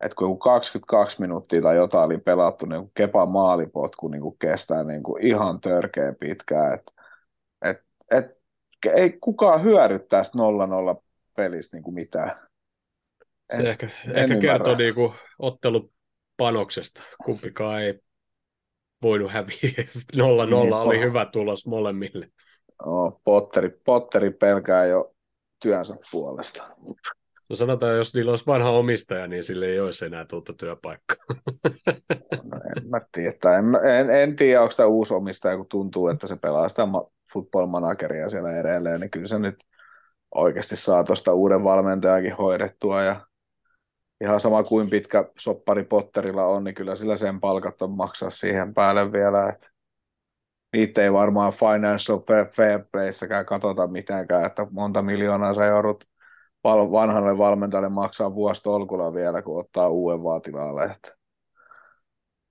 [0.00, 5.02] että kun 22 minuuttia tai jotain oli pelattu, niin Kepan maalipotku niin kuin kestää niin
[5.02, 6.74] kuin ihan törkeä pitkään.
[6.74, 6.94] Et,
[7.62, 7.76] et,
[8.10, 8.26] et,
[8.94, 11.02] ei kukaan hyödy tästä 0-0
[11.36, 12.48] pelistä niin kuin mitään.
[13.52, 17.02] En, Se ehkä, ehkä kertoo niin kuin ottelupanoksesta.
[17.24, 18.00] Kumpikaan ei
[19.02, 19.70] voinut häviä.
[20.16, 22.28] 0-0 niin, oli hyvä tulos molemmille.
[22.86, 25.14] No, Potteri, Potteri pelkää jo
[25.62, 26.68] työnsä puolesta.
[27.48, 31.24] No sanotaan, jos niillä olisi vanha omistaja, niin sille ei olisi enää tuota työpaikkaa.
[32.42, 33.58] No, en mä tiedä.
[33.58, 36.82] En, en, en tiedä, onko tämä uusi omistaja, kun tuntuu, että se pelaa sitä
[37.32, 39.64] football manageria siellä edelleen, niin kyllä se nyt
[40.34, 43.20] oikeasti saa tuosta uuden valmentajakin hoidettua ja
[44.20, 48.74] ihan sama kuin pitkä soppari Potterilla on, niin kyllä sillä sen palkat on maksaa siihen
[48.74, 49.70] päälle vielä, että
[50.72, 52.20] niitä ei varmaan financial
[52.56, 56.04] fair playssäkään katsota mitenkään, että monta miljoonaa sä joudut
[56.64, 60.84] vanhalle valmentajalle maksaa vuostolkulla vielä, kun ottaa uuden vaatilalle.
[60.84, 61.18] Että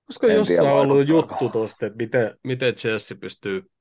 [0.07, 3.71] Olisiko jossain ollut juttu tuosta, että miten, miten Chelsea pystyy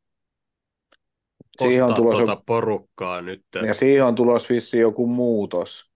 [1.59, 3.43] siihen on tulossa, tuota porukkaa nyt?
[3.67, 5.91] Ja siihen on tulossa vissiin joku muutos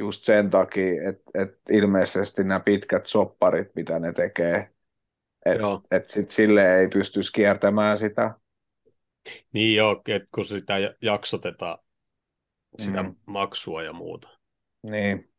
[0.00, 4.70] just sen takia, että, että ilmeisesti nämä pitkät sopparit, mitä ne tekee,
[5.46, 8.34] että et sit sille ei pystyisi kiertämään sitä.
[9.52, 11.78] Niin joo, että kun sitä jaksotetaan,
[12.78, 13.16] sitä mm.
[13.26, 14.28] maksua ja muuta.
[14.82, 15.34] Niin.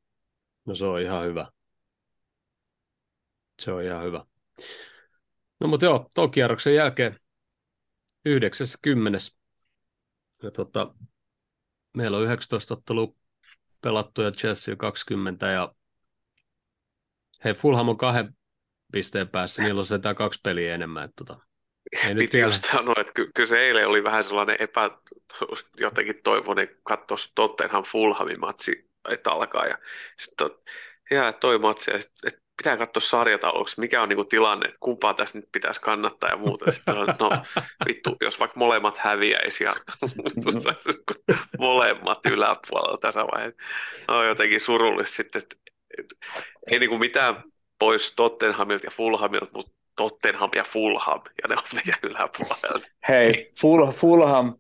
[0.65, 1.51] No se on ihan hyvä.
[3.61, 4.25] Se on ihan hyvä.
[5.59, 7.19] No mutta joo, tuon kierroksen jälkeen
[8.25, 9.19] 90.
[10.43, 10.93] Ja tota,
[11.97, 13.15] meillä on 19 ottelua
[13.81, 15.73] pelattu ja Chelsea 20 ja
[17.43, 18.37] hei, Fulham on kahden
[18.91, 21.05] pisteen päässä, niillä on sitä kaksi peliä enemmän.
[21.05, 21.49] Että tota,
[22.07, 22.49] ei Piti vielä...
[22.49, 24.91] just sanoa, että ky- kyllä se eilen oli vähän sellainen epä,
[25.77, 29.65] jotenkin toivonen katsoa Tottenham Fulhamin matsi, että alkaa.
[29.65, 29.77] Ja
[30.19, 30.49] sitten
[31.11, 35.13] ja toi matsi, ja sit, että pitää katsoa sarjatauluksi, mikä on niinku tilanne, että kumpaa
[35.13, 36.71] tässä nyt pitäisi kannattaa ja muuta.
[36.71, 37.29] Sitten on, no
[37.87, 39.75] vittu, jos vaikka molemmat häviäisi ja
[41.59, 43.61] molemmat yläpuolella tässä vaiheessa.
[44.07, 45.55] No jotenkin surullista sitten, että,
[45.97, 46.15] että
[46.71, 47.43] ei niinku mitään
[47.79, 52.86] pois Tottenhamilta ja Fulhamilta, mutta Tottenham ja Fulham, ja ne on meidän yläpuolella.
[53.08, 54.54] Hei, Ful, Fulham,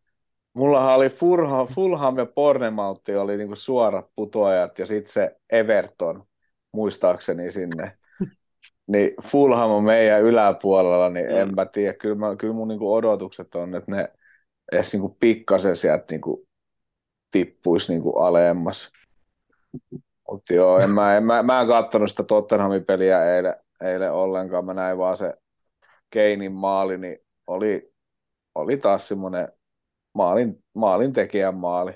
[0.53, 6.23] mullahan oli Fulham, Fulham ja Pornemautti oli niinku suorat putoajat, ja sitten se Everton,
[6.71, 7.97] muistaakseni sinne.
[8.87, 11.37] Niin Fulham on meidän yläpuolella, niin mm.
[11.37, 11.93] en mä tiedä.
[11.93, 14.09] Kyllä, mä, kyllä mun niinku odotukset on, että ne
[14.71, 16.47] edes niinku pikkasen sieltä niinku
[17.31, 18.91] tippuisi niinku alemmas.
[20.29, 24.65] Mutta joo, en mä, en, mä, mä en katsonut sitä Tottenhamin peliä eilen, eilen ollenkaan.
[24.65, 25.33] Mä näin vaan se
[26.09, 27.17] Keinin maali, niin
[27.47, 27.91] oli,
[28.55, 29.47] oli taas semmoinen
[30.13, 31.91] maalin, maalin tekijän maali.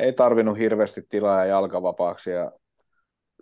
[0.00, 2.52] Ei tarvinnut hirveästi tilaa ja jalkavapaaksi ja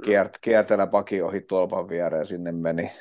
[0.04, 2.92] kiert, kiertelä paki ohi tolpan viereen sinne meni.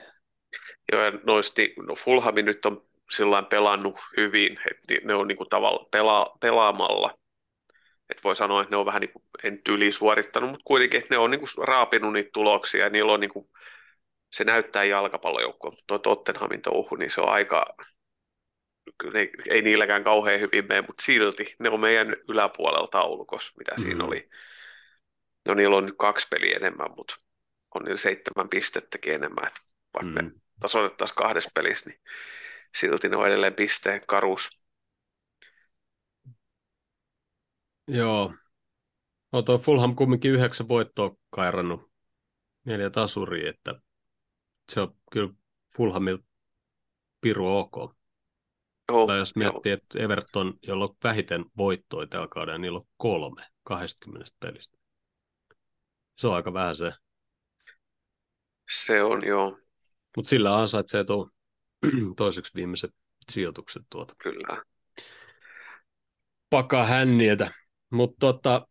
[0.92, 5.88] Joo, noisti, no Fulhami nyt on sillä pelannut hyvin, että ne on niin kuin tavalla
[5.92, 7.18] pela, pelaamalla.
[8.10, 11.14] Et voi sanoa, että ne on vähän niin kuin, en tyli suorittanut, mutta kuitenkin, että
[11.14, 13.48] ne on niin kuin raapinut niitä tuloksia ja niillä on niin kuin,
[14.32, 17.76] se näyttää jalkapallojoukkue, mutta tuo Tottenhamin touhu, niin se on aika,
[18.98, 23.76] kyllä ne, ei niilläkään kauhean hyvin mene, mutta silti ne on meidän yläpuolella taulukossa, mitä
[23.76, 23.82] mm.
[23.82, 24.30] siinä oli.
[25.46, 27.16] No niillä on nyt kaksi peliä enemmän, mutta
[27.76, 29.48] on niillä seitsemän pistettäkin enemmän.
[29.48, 29.62] Että
[29.94, 30.28] vaikka mm.
[30.28, 32.02] ne tasoitettaisiin kahdessa pelissä, niin
[32.76, 34.50] silti ne on edelleen pisteen karus.
[37.88, 38.34] Joo.
[39.32, 41.92] No tuo Fulham kumminkin yhdeksän voittoa kairannut
[42.66, 43.76] neljä tasuria, että
[44.70, 45.34] se on kyllä
[45.78, 46.24] Fulhamilta
[47.22, 47.78] piru ok.
[48.92, 49.78] Oh, tai jos miettii, joo.
[49.78, 54.78] että Everton, jolla on vähiten voittoja tällä kaudella, niillä on kolme 20 pelistä.
[56.18, 56.92] Se on aika vähän se.
[58.82, 59.58] Se on, joo.
[60.16, 61.30] Mutta sillä ansaitsee tuo
[62.18, 62.92] toiseksi viimeiset
[63.32, 64.16] sijoitukset tuota.
[64.24, 64.62] Kyllä.
[66.50, 67.52] Paka hännieltä.
[67.90, 68.68] Mutta tota,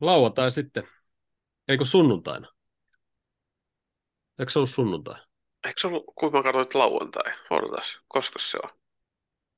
[0.00, 0.88] lauantai sitten,
[1.68, 2.57] eikö sunnuntaina?
[4.38, 5.22] Eikö se ollut sunnuntai?
[5.66, 7.32] Eikö se ollut, kun mä katsoin, lauantai?
[7.50, 8.70] Odotas, koska se on?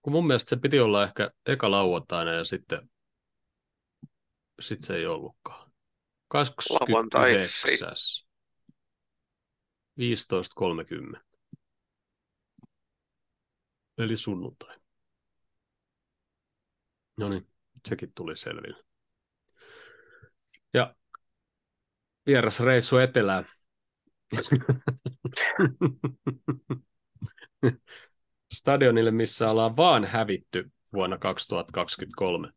[0.03, 2.91] Kun mun mielestä se piti olla ehkä eka lauantaina ja sitten
[4.61, 5.73] sitten se ei ollutkaan.
[6.29, 7.71] 29.
[10.01, 11.21] 15.30.
[13.99, 14.77] Eli sunnuntai.
[17.17, 17.49] No niin,
[17.89, 18.85] sekin tuli selville.
[20.75, 20.95] Ja
[22.27, 23.49] vieras reissu etelään.
[28.55, 32.49] Stadionille, missä ollaan vaan hävitty vuonna 2023.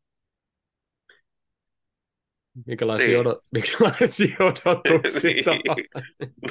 [2.66, 3.20] Minkälaisia, niin.
[3.20, 5.88] odot, minkälaisia odotuksia niin.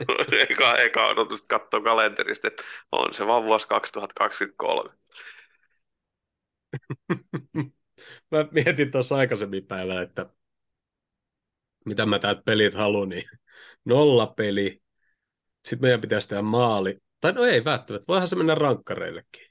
[0.09, 0.15] no,
[0.51, 2.63] eka, eka odotus katsoa kalenterista, että
[2.93, 4.91] on se vaan vuosi 2023.
[8.31, 10.27] mä mietin tuossa aikaisemmin päivällä, että
[11.85, 13.25] mitä mä täältä pelit haluan, niin
[13.85, 14.82] nolla peli,
[15.65, 16.99] sitten meidän pitäisi tehdä maali.
[17.21, 19.47] Tai no ei välttämättä, voihan se mennä rankkareillekin.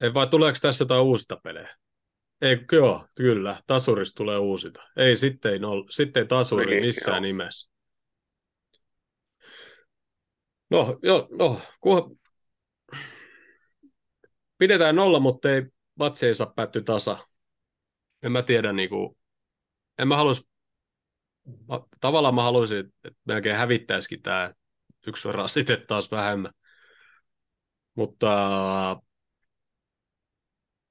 [0.00, 1.76] Ei vai tuleeko tässä jotain uusita pelejä?
[2.40, 3.62] Ei, joo, kyllä.
[3.66, 4.82] Tasurista tulee uusita.
[4.96, 7.20] Ei, sitten ei, nol, sitten ei tasuri niin, missään joo.
[7.20, 7.70] nimessä.
[10.70, 12.20] No, joo, no, kun...
[14.58, 15.62] Pidetään nolla, mutta ei,
[15.98, 17.18] vatsi ei saa päättyä tasa.
[18.22, 19.16] En mä tiedä, niin kuin,
[19.98, 20.49] en mä halus,
[22.00, 24.54] tavallaan mä haluaisin, että melkein hävittäisikin tämä
[25.06, 26.52] yksi rasite taas vähemmän.
[27.94, 28.30] Mutta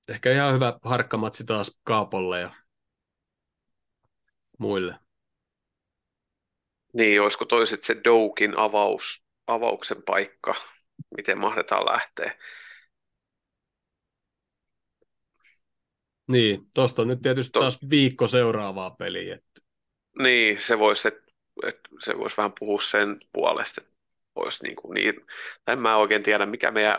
[0.07, 2.53] ehkä ihan hyvä harkkamatsi taas Kaapolle ja
[4.60, 4.95] muille.
[6.93, 10.55] Niin, olisiko toiset se Doukin avaus, avauksen paikka,
[11.18, 12.36] miten mahdetaan lähteä?
[16.28, 17.60] Niin, tuosta on nyt tietysti to...
[17.60, 19.36] taas viikko seuraavaa peliä.
[19.36, 19.59] Että...
[20.20, 21.32] Niin, se voisi, että,
[21.68, 23.96] että se voisi vähän puhua sen puolesta, että
[24.36, 25.14] olisi niin, kuin niin,
[25.68, 26.98] en mä oikein tiedä, mikä meidän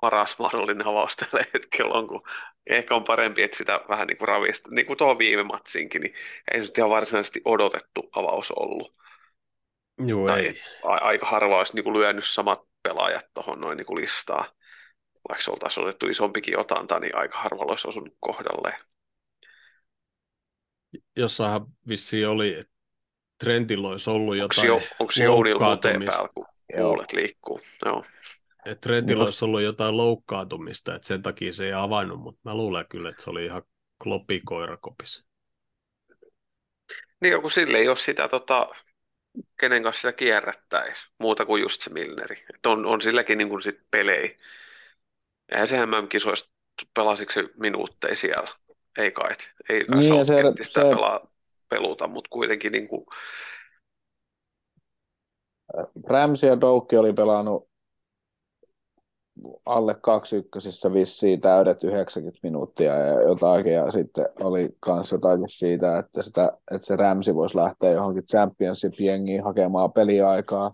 [0.00, 2.22] paras mahdollinen avaus tällä hetkellä on, kun
[2.66, 6.14] ehkä on parempi, että sitä vähän niin kuin ravista, niin kuin tuohon viime matsiinkin, niin
[6.52, 8.94] ei se ihan varsinaisesti odotettu avaus ollut.
[10.06, 10.54] Joo, tai ei.
[10.82, 14.44] aika harva olisi niin kuin lyönyt samat pelaajat tuohon noin niin kuin listaa.
[15.28, 18.78] Vaikka se oltaisiin otettu isompikin otanta, niin aika harvalla olisi osunut kohdalleen.
[21.16, 22.72] Jossain vissiin oli, että
[23.38, 26.46] trendillä olisi ollut jotain Onko, onko Jounilla päällä, kun
[26.78, 27.60] huulet liikkuu?
[27.84, 28.04] Joo
[28.66, 32.86] että Trentillä olisi ollut jotain loukkaantumista, että sen takia se ei avannut, mutta mä luulen
[32.88, 33.62] kyllä, että se oli ihan
[34.02, 35.24] klopi koirakopis.
[37.20, 38.68] Niin, kun sille ei ole sitä, tota,
[39.60, 42.44] kenen kanssa sitä kierrättäisi, muuta kuin just se Milneri.
[42.54, 44.36] Et on, on silläkin niin kuin sit pelejä.
[45.52, 46.52] Eihän se MM-kisoista
[46.94, 48.50] pelasiko se minuutteja siellä?
[48.98, 49.30] Ei kai.
[49.68, 51.32] Ei kai niin, se, se, pelaa,
[51.68, 53.06] peluta, mutta kuitenkin niin kuin...
[56.04, 57.71] Ramsey ja Doukki oli pelannut
[59.66, 65.98] alle kaksi ykkösissä vissiin täydet 90 minuuttia ja jotakin, ja sitten oli myös jotakin siitä,
[65.98, 70.72] että, sitä, että se Ramsi voisi lähteä johonkin Championship-jengiin hakemaan peliaikaa.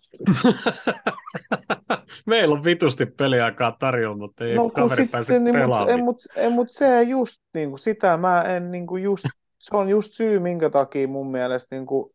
[2.27, 6.01] Meillä on vitusti peliaikaa tarjolla, mutta ei no, kaveri pääse niin, pelaamaan.
[6.01, 9.25] Mutta mut, mut se just niin kuin sitä mä en niin kuin just,
[9.59, 12.15] se on just syy, minkä takia mun mielestä niin kuin,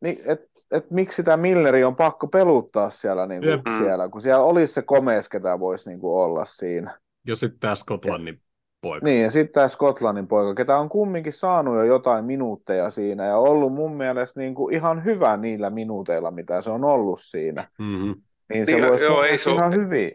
[0.00, 3.78] niin, että että miksi sitä Milleri on pakko peluttaa siellä, niin kuin, mm.
[3.78, 6.98] siellä kun siellä olisi se komees, ketä voisi niin kuin, olla siinä.
[7.26, 8.40] Ja sitten tämä Skotlannin
[8.80, 9.04] poika.
[9.06, 13.36] Niin, ja sitten tämä Skotlannin poika, ketä on kumminkin saanut jo jotain minuutteja siinä ja
[13.36, 17.68] ollut mun mielestä niin kuin, ihan hyvä niillä minuuteilla, mitä se on ollut siinä.
[17.78, 18.14] Mm-hmm.
[18.52, 20.12] Niin se niin, voisi joo, ei se ihan ole, hyvin.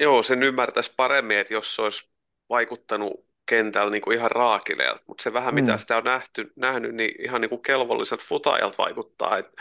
[0.00, 2.10] Joo, sen ymmärtäisi paremmin, että jos se olisi
[2.48, 5.60] vaikuttanut kentällä niin kuin ihan raakileelta, mutta se vähän mm.
[5.60, 9.52] mitä sitä on nähty, nähnyt, niin ihan niin kuin kelvolliset futaajat vaikuttaa, että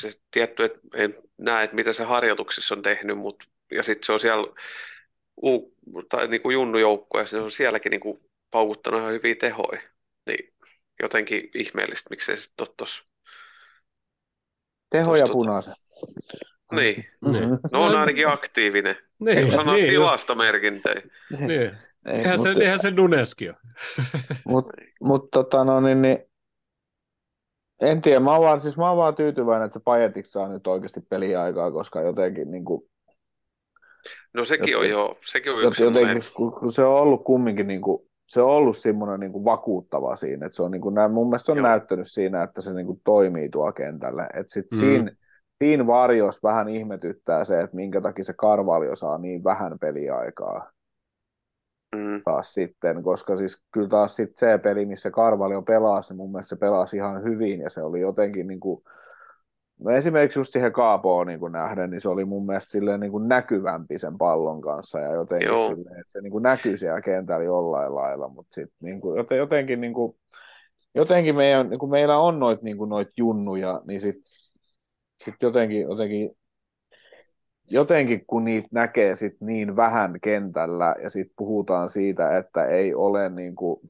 [0.00, 4.12] se tietty, että en näe, että mitä se harjoituksissa on tehnyt, mutta ja sitten se
[4.12, 4.54] on siellä
[5.42, 5.76] U,
[6.08, 6.56] tai niin kuin
[7.14, 9.80] ja se on sielläkin niin kuin paukuttanut ihan hyviä tehoja.
[10.26, 10.54] Niin
[11.02, 13.04] jotenkin ihmeellistä, miksei se sitten ole tuossa.
[14.90, 15.32] Tehoja tota...
[15.32, 15.74] punaisen.
[16.72, 17.04] Niin.
[17.24, 17.48] niin.
[17.72, 18.96] No on ainakin aktiivinen.
[19.18, 21.02] Niin, niin sanoa niin, tilastomerkintöjä.
[21.38, 21.76] Niin.
[22.06, 23.56] Eihän, se, eihän se Nuneski ole.
[24.46, 26.18] Mutta mut, tota, no, niin, niin,
[27.80, 30.66] en tiedä, mä oon vaan, siis mä oon vaan tyytyväinen, että se Pajetik saa nyt
[30.66, 32.82] oikeasti peliaikaa, koska jotenkin niin kuin,
[34.34, 37.66] No sekin jotenkin, on jo, sekin on yksi jotenkin, kun, kun se on ollut kumminkin
[37.66, 40.94] niin kuin, se on ollut semmoinen niin kuin vakuuttava siinä, että se on niin kuin,
[41.12, 41.66] mun mielestä se on Joo.
[41.66, 44.78] näyttänyt siinä, että se niin kuin toimii tuo kentällä, että sit mm.
[44.78, 45.10] siinä,
[45.62, 50.70] siinä varjossa vähän ihmetyttää se, että minkä takia se Karvalio saa niin vähän peliaikaa
[51.96, 52.22] mm.
[52.24, 56.56] taas sitten, koska siis kyllä taas sit se peli, missä Karvalio pelasi, mun mielestä se
[56.56, 58.82] pelasi ihan hyvin ja se oli jotenkin niin kuin,
[59.80, 63.12] no esimerkiksi just siihen Kaapoon niin kuin nähden, niin se oli mun mielestä silleen niin
[63.12, 65.68] kuin näkyvämpi sen pallon kanssa ja jotenkin Joo.
[65.68, 69.80] silleen, että se niin kuin näkyi siellä kentällä jollain lailla, mutta sitten niin kuin, jotenkin
[69.80, 70.16] niin kuin,
[70.94, 74.32] jotenkin meidän, niin kuin meillä on noit, niin kuin noit junnuja, niin sitten
[75.24, 76.30] sit jotenkin, jotenkin
[77.68, 83.28] jotenkin kun niitä näkee sit niin vähän kentällä ja sitten puhutaan siitä, että ei ole
[83.28, 83.80] niin kuin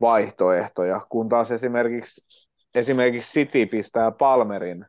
[0.00, 4.86] vaihtoehtoja, kun taas esimerkiksi, esimerkiksi City pistää Palmerin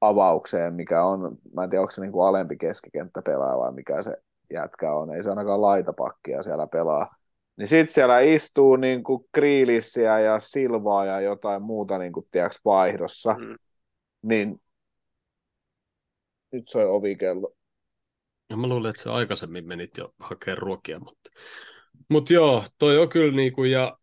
[0.00, 4.02] avaukseen, mikä on, mä en tiedä, onko se niin kuin alempi keskikenttä pelaa vai mikä
[4.02, 4.16] se
[4.50, 7.16] jätkä on, ei se ainakaan laitapakkia siellä pelaa.
[7.56, 12.58] Niin sitten siellä istuu niin kuin Kriilissiä ja Silvaa ja jotain muuta niin kuin, tiedätkö,
[12.64, 13.34] vaihdossa.
[13.34, 13.56] Mm.
[14.22, 14.60] Niin
[16.56, 17.56] nyt soi ovikello.
[18.50, 21.30] Ja mä luulen, että se aikaisemmin menit jo hakemaan ruokia, mutta,
[22.08, 23.98] mutta joo, toi on kyllä niin kuin, ja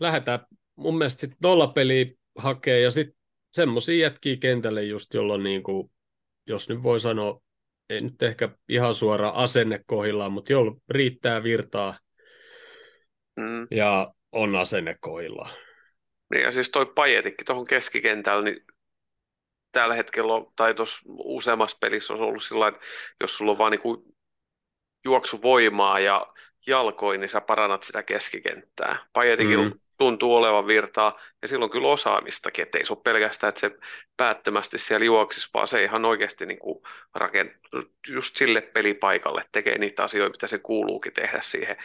[0.00, 0.40] lähdetään
[0.76, 3.16] mun mielestä sitten nollapeli hakee ja sitten
[3.52, 5.90] semmoisia jätkiä kentälle just, jolloin niin kuin,
[6.46, 7.40] jos nyt voi sanoa
[7.90, 11.98] ei nyt ehkä ihan suora asenne kohillaan, mutta jolla riittää virtaa
[13.36, 13.66] mm.
[13.70, 15.56] ja on asenne kohillaan.
[16.32, 18.64] Niin ja siis toi Pajetikki tuohon keskikentällä, niin
[19.72, 22.80] tällä hetkellä, on, tai tuossa useammassa pelissä on ollut sillä että
[23.20, 24.14] jos sulla on vaan niin
[25.04, 26.26] juoksuvoimaa ja
[26.66, 29.06] jalkoin, niin sä parannat sitä keskikenttää.
[29.12, 29.72] Pajetikin mm.
[29.98, 33.70] tuntuu olevan virtaa, ja silloin kyllä osaamistakin, että ei se ole pelkästään, että se
[34.16, 36.82] päättömästi siellä juoksisi, vaan se ihan oikeasti niin kuin
[37.14, 37.52] rakent...
[38.08, 41.76] just sille pelipaikalle tekee niitä asioita, mitä se kuuluukin tehdä siihen.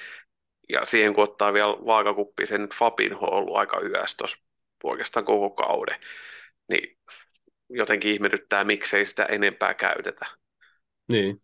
[0.70, 4.38] Ja siihen kun ottaa vielä vaakakuppiin, se nyt Fabinho on ollut aika yössä tuossa
[4.84, 6.00] oikeastaan koko kauden,
[6.70, 6.98] niin
[7.74, 10.26] jotenkin ihmetyttää, miksei sitä enempää käytetä.
[11.07, 11.38] Niin.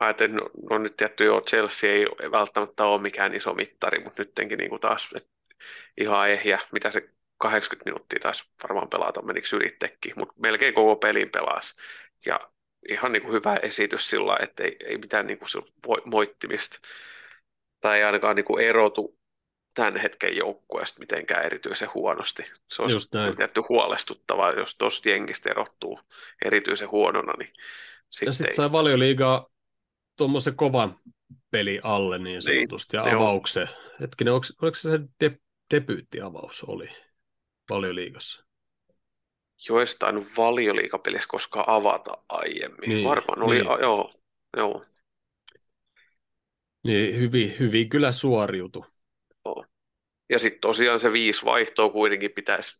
[0.00, 4.58] Ajattelin, no, no nyt tietty jo Chelsea ei välttämättä ole mikään iso mittari, mutta nyttenkin
[4.58, 5.28] niin kuin taas et,
[6.00, 11.30] ihan ehjä, mitä se 80 minuuttia taas varmaan pelata, menikö yrittekin, mutta melkein koko pelin
[11.30, 11.74] pelasi.
[12.26, 12.40] Ja
[12.88, 15.48] ihan niin kuin hyvä esitys sillä että ei, ei mitään niin kuin
[16.04, 16.78] moittimista.
[17.80, 19.18] Tai ei ainakaan niin kuin erotu
[19.76, 22.42] tämän hetken joukkueesta mitenkään erityisen huonosti.
[22.68, 22.82] Se
[23.18, 23.36] näin.
[23.36, 26.00] tietty huolestuttavaa, jos tuosta jengistä erottuu
[26.44, 27.32] erityisen huonona.
[27.38, 27.52] Niin
[28.10, 29.46] sitten ja sitten sai valioliigaa
[30.16, 30.96] tuommoisen kovan
[31.50, 33.68] peli alle niin, niin sanotusti niin, ja avauksen.
[34.00, 35.38] Hetkinen, oliko, oliko se se de,
[35.74, 36.88] debyyttiavaus oli
[37.70, 38.46] valioliigassa?
[39.68, 42.88] Joistain valioliikapelissä koskaan avata aiemmin.
[42.88, 43.70] Niin, Varmaan oli, niin.
[43.70, 44.12] A, joo,
[44.56, 44.84] joo.
[46.84, 48.86] Niin, hyvin, hyvin kyllä suoriutu.
[50.28, 52.78] Ja sitten tosiaan se viisi vaihtoa kuitenkin pitäisi,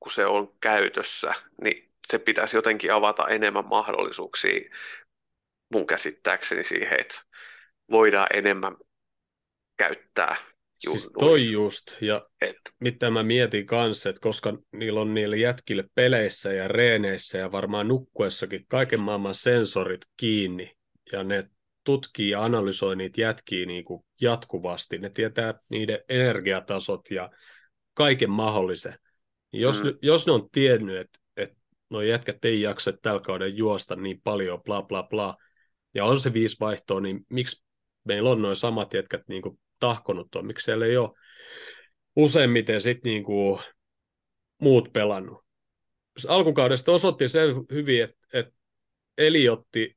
[0.00, 4.70] kun se on käytössä, niin se pitäisi jotenkin avata enemmän mahdollisuuksia
[5.72, 7.22] mun käsittääkseni siihen, että
[7.90, 8.76] voidaan enemmän
[9.78, 10.36] käyttää
[10.90, 12.56] Siis toi just, ja et.
[12.80, 17.88] mitä mä mietin kanssa, että koska niillä on niille jätkille peleissä ja reeneissä ja varmaan
[17.88, 20.76] nukkuessakin kaiken maailman sensorit kiinni,
[21.12, 21.48] ja ne
[21.84, 27.30] tutkii ja analysoi niitä jätkiä niin kuin jatkuvasti, ne tietää niiden energiatasot ja
[27.94, 28.94] kaiken mahdollisen.
[29.52, 29.98] Jos, mm.
[30.02, 31.56] jos ne on tiennyt, että, että
[31.90, 35.36] nuo jätkät ei jaksa tällä kauden juosta niin paljon, bla bla bla,
[35.94, 37.64] ja on se viisi vaihtoa, niin miksi
[38.04, 41.10] meillä on noin samat jätkät niin kuin tahkonut tuon, miksi siellä ei ole
[42.16, 43.60] useimmiten sitten niin kuin
[44.60, 45.44] muut pelannut.
[46.28, 47.40] Alkukaudesta osoitti se
[47.72, 48.52] hyvin, että, että
[49.18, 49.96] Eliotti,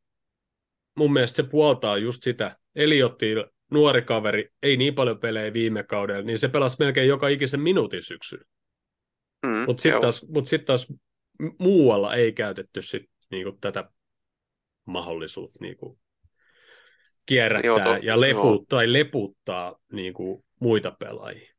[0.95, 3.35] mun mielestä se puoltaa just sitä, Eliotti
[3.71, 8.03] nuori kaveri, ei niin paljon pelejä viime kaudella, niin se pelasi melkein joka ikisen minuutin
[8.03, 8.45] syksyllä.
[9.45, 10.87] Mm, Mutta sitten taas, mut sit taas
[11.59, 13.89] muualla ei käytetty sit, niinku, tätä
[14.85, 15.99] mahdollisuutta niin kuin
[17.25, 21.53] kierrättää joo, to, ja leputtaa, tai leputtaa niin kuin muita pelaajia.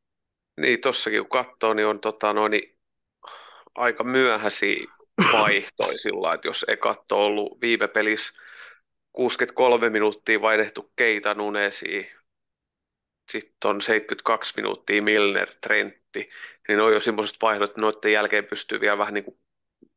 [0.61, 2.79] Niin, tossakin kun katsoo, niin on tota, no, niin,
[3.75, 4.85] aika myöhäisiä
[5.33, 8.33] vaihtoja sillä että jos ekat on ollut viime pelissä
[9.17, 12.13] 63 minuuttia vaihdettu Keita Nunesi,
[13.33, 16.31] sitten on 72 minuuttia Milner, Trentti,
[16.69, 19.39] niin ne on jo semmoiset vaihdot, että noiden jälkeen pystyy vielä vähän niin kuin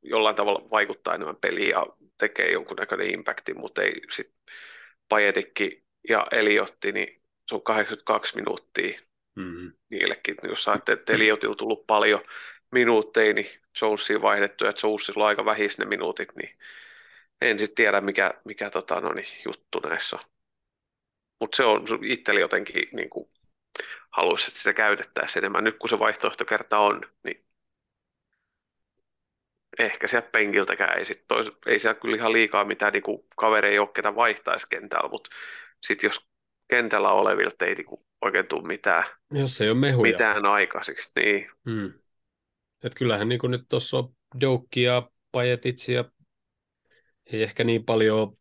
[0.01, 4.39] jollain tavalla vaikuttaa enemmän peliin ja tekee jonkunnäköinen impacti, mutta ei sitten
[5.09, 8.99] Pajetikki ja Eliotti, niin se on 82 minuuttia
[9.35, 9.73] mm-hmm.
[9.89, 10.35] niillekin.
[10.43, 12.21] Jos saatte, että Eliotilla tullut paljon
[12.71, 13.49] minuutteja, niin
[13.81, 16.57] Jonesiin vaihdettu ja Jonesilla on aika vähis ne minuutit, niin
[17.41, 20.23] en sitten tiedä, mikä, mikä tota, no niin, juttu näissä on.
[21.39, 23.29] Mutta se on itselle jotenkin niin kuin,
[24.11, 25.63] haluaisi, että sitä käytettäisiin enemmän.
[25.63, 27.45] Nyt kun se vaihtoehtokerta on, niin
[29.79, 33.03] ehkä sieltä penkiltäkään ei sit tois, ei siellä kyllä ihan liikaa mitään niin
[33.35, 35.29] kavereja ole, ketä vaihtaisi kentällä, mutta
[35.83, 36.27] sitten jos
[36.67, 40.11] kentällä olevilta ei niin oikein tule mitään, jos ei ole mehuja.
[40.11, 41.51] mitään aikaiseksi, niin.
[41.69, 41.93] Hmm.
[42.83, 46.05] Et kyllähän niin nyt tuossa on Doukki ja Pajetitsi ja
[47.33, 48.37] ei ehkä niin paljon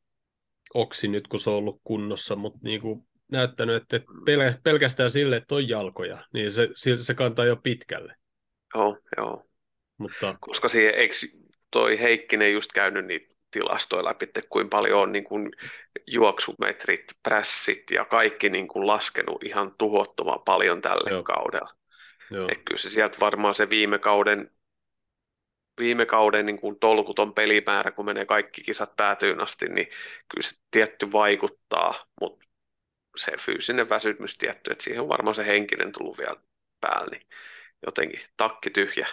[0.75, 5.37] oksi nyt, kun se on ollut kunnossa, mutta niin kuin näyttänyt, että pel- pelkästään sille,
[5.37, 6.69] että on jalkoja, niin se,
[7.01, 8.15] se kantaa jo pitkälle.
[8.75, 9.45] Joo, joo.
[9.99, 10.37] Mutta...
[10.41, 11.15] Koska siihen, eikö
[11.71, 15.51] toi Heikkinen just käynyt niitä tilastoja läpi, että kuinka paljon on niin kuin
[16.07, 21.23] juoksumetrit, prässit ja kaikki niin kuin laskenut ihan tuhottoman paljon tälle Joo.
[21.23, 21.75] kaudella.
[22.31, 22.49] Joo.
[22.53, 24.51] Et kyllä se sieltä varmaan se viime kauden,
[25.79, 29.87] viime kauden niin kuin tolkuton pelimäärä, kun menee kaikki kisat päätyyn asti, niin
[30.29, 32.47] kyllä se tietty vaikuttaa, mutta
[33.17, 36.37] se fyysinen väsymys tietty, että siihen on varmaan se henkinen tullut vielä
[36.81, 37.27] päälle, niin
[37.87, 39.07] jotenkin takki tyhjä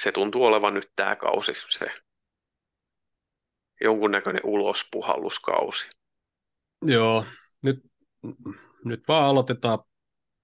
[0.00, 1.86] se tuntuu olevan nyt tämä kausi, se
[3.80, 5.90] jonkunnäköinen ulospuhalluskausi.
[6.82, 7.24] Joo,
[7.62, 7.80] nyt,
[8.84, 9.78] nyt vaan aloitetaan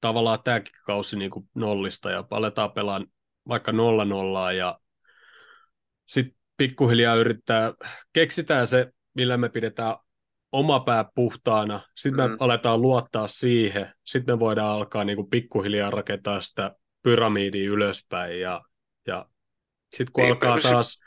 [0.00, 3.12] tavallaan tämäkin kausi niin kuin nollista ja aletaan pelaamaan
[3.48, 4.78] vaikka nolla nollaa ja
[6.06, 7.72] sitten pikkuhiljaa yrittää,
[8.12, 9.96] keksitään se, millä me pidetään
[10.52, 12.36] oma pää puhtaana, sitten me mm.
[12.40, 18.60] aletaan luottaa siihen, sitten me voidaan alkaa niin kuin pikkuhiljaa rakentaa sitä pyramidia ylöspäin ja,
[19.06, 19.26] ja
[19.92, 21.00] sitten kun niin, alkaa taas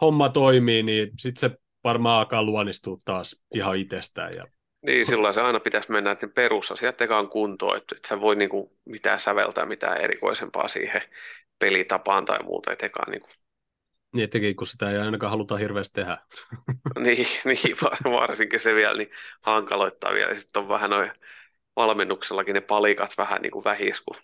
[0.00, 4.34] homma toimii, niin sitten se varmaan alkaa luonnistua taas ihan itsestään.
[4.34, 4.46] Ja...
[4.86, 8.76] Niin, silloin se aina pitäisi mennä että perusasiat ekaan kuntoon, että et sä voi niinku
[8.84, 11.02] mitään säveltää mitään erikoisempaa siihen
[11.60, 13.28] pelitapaan tai muuta, että ekaan niinku
[14.12, 16.18] niin, etenkin kun sitä ei ainakaan haluta hirveästi tehdä.
[17.04, 19.10] niin, niin, varsinkin se vielä niin
[19.42, 20.34] hankaloittaa vielä.
[20.34, 21.10] Sitten on vähän noin
[21.76, 24.16] valmennuksellakin ne palikat vähän niin kuin vähis, kun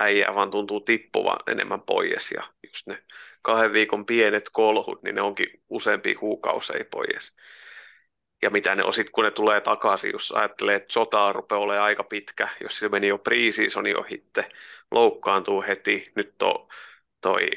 [0.00, 3.04] äijää vaan tuntuu tippuvan enemmän pois ja just ne
[3.42, 7.32] kahden viikon pienet kolhut, niin ne onkin useampia kuukausia pois.
[8.42, 11.84] Ja mitä ne on sitten, kun ne tulee takaisin, jos ajattelee, että sota rupeaa olemaan
[11.84, 14.48] aika pitkä, jos se meni jo pre-seasoni ohitte,
[14.90, 16.68] loukkaantuu heti, nyt to,
[17.20, 17.50] toi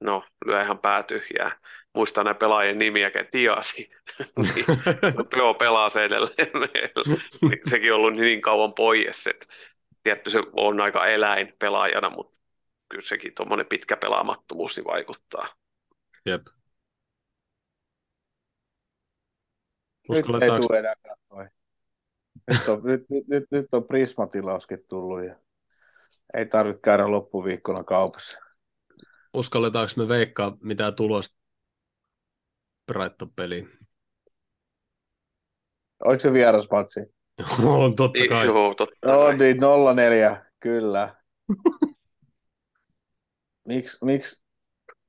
[0.00, 1.58] no, lyö ihan pää tyhjää.
[1.94, 3.90] Muistaa näin pelaajien nimiä, Tiasi.
[4.36, 4.64] niin,
[5.36, 6.48] joo, pelaa se edelleen.
[7.42, 9.46] niin, sekin on ollut niin kauan pois, että
[10.02, 12.38] tietty se on aika eläin pelaajana, mutta
[12.88, 15.48] kyllä sekin tuommoinen pitkä pelaamattomuus niin vaikuttaa.
[16.26, 16.46] Jep.
[20.08, 21.46] Nyt ei tule enää katsoa.
[22.50, 25.36] Nyt on, nyt, nyt, nyt, nyt on Prismatilauskin tullut ja
[26.34, 28.38] ei tarvitse käydä loppuviikkona kaupassa
[29.36, 31.38] uskalletaanko me veikkaa mitään tulosta
[32.92, 33.68] Brighton-peliin?
[36.04, 36.30] Oliko se
[36.70, 37.00] patsi?
[37.66, 38.46] on totta kai.
[38.46, 39.38] Joo, totta no, kai.
[39.38, 41.16] niin 0-4, kyllä.
[43.68, 44.44] miksi, miksi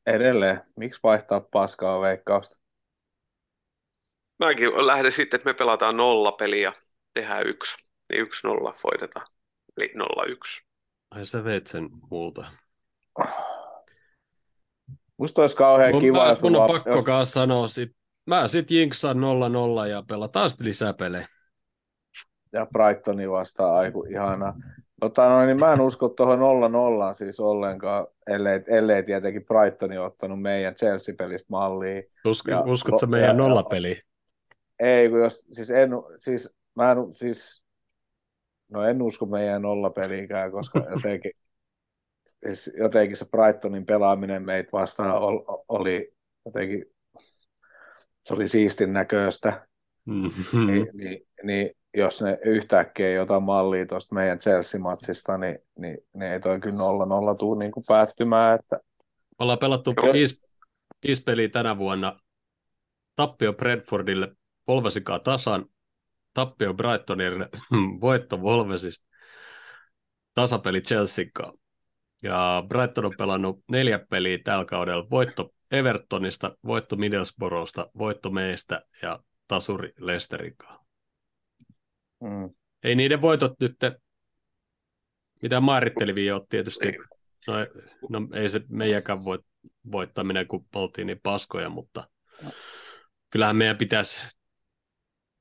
[0.06, 2.57] edelleen, miksi vaihtaa paskaa veikkausta?
[4.40, 6.74] Mäkin lähden sitten, että me pelataan nolla peliä,
[7.14, 7.78] tehdään yksi.
[8.10, 9.26] Niin yksi nolla voitetaan.
[9.78, 10.62] Eli nolla yksi.
[11.12, 12.46] Ai sä veet sen multa.
[15.18, 17.06] Musta olisi kauhean mun, kiva, mä, jos mun on pakko jos...
[17.06, 17.92] kanssa sanoa sit.
[18.26, 21.28] Mä sit jinksaan 0-0 ja pelataan sitten lisää pelejä.
[22.54, 24.54] Ja Brightoni vastaan, aiku ihanaa.
[25.00, 30.42] Tota, no, niin mä en usko tuohon 0-0 siis ollenkaan, ellei, ellei tietenkin Brightoni ottanut
[30.42, 32.02] meidän Chelsea-pelistä mallia.
[32.26, 34.02] Usko, ja, uskotko ja, meidän nollapeliin?
[34.80, 37.64] Ei, kun jos, siis en, siis, mä en, siis,
[38.70, 41.32] no en usko meidän nollapeliinkään, koska jotenkin,
[42.46, 45.12] siis jotenkin se Brightonin pelaaminen meitä vastaan
[45.68, 46.14] oli
[46.46, 46.86] jotenkin,
[48.26, 49.68] se oli siistin näköistä.
[50.06, 50.68] Mm-hmm.
[50.68, 56.32] Niin, niin, niin, jos ne yhtäkkiä ei ota mallia tuosta meidän Chelsea-matsista, niin, niin, niin
[56.32, 58.60] ei toi kyllä 0-0 tule niin kuin päättymään.
[58.60, 58.80] Että...
[59.40, 60.42] Ollaan pelattu viisi,
[61.08, 62.20] viisi peliä tänä vuonna.
[63.16, 64.36] Tappio Bradfordille
[64.68, 65.66] Volvesikaa tasan,
[66.34, 67.50] tappio Brightonille,
[68.02, 69.08] voitto Volvesista,
[70.34, 71.54] tasapeli Chelseakaan.
[72.24, 75.10] Ja Brighton on pelannut neljä peliä tällä kaudella.
[75.10, 80.56] Voitto Evertonista, voitto Middlesbroughsta, voitto meistä ja tasuri Lesterin
[82.22, 82.50] mm.
[82.84, 83.78] Ei niiden voitot nyt
[85.42, 86.98] mitään määrittelevia ole tietysti.
[87.48, 87.54] No,
[88.10, 89.42] no ei se meidänkään voit,
[89.92, 92.10] voittaminen, kun oltiin niin paskoja, mutta
[93.30, 94.20] kyllähän meidän pitäisi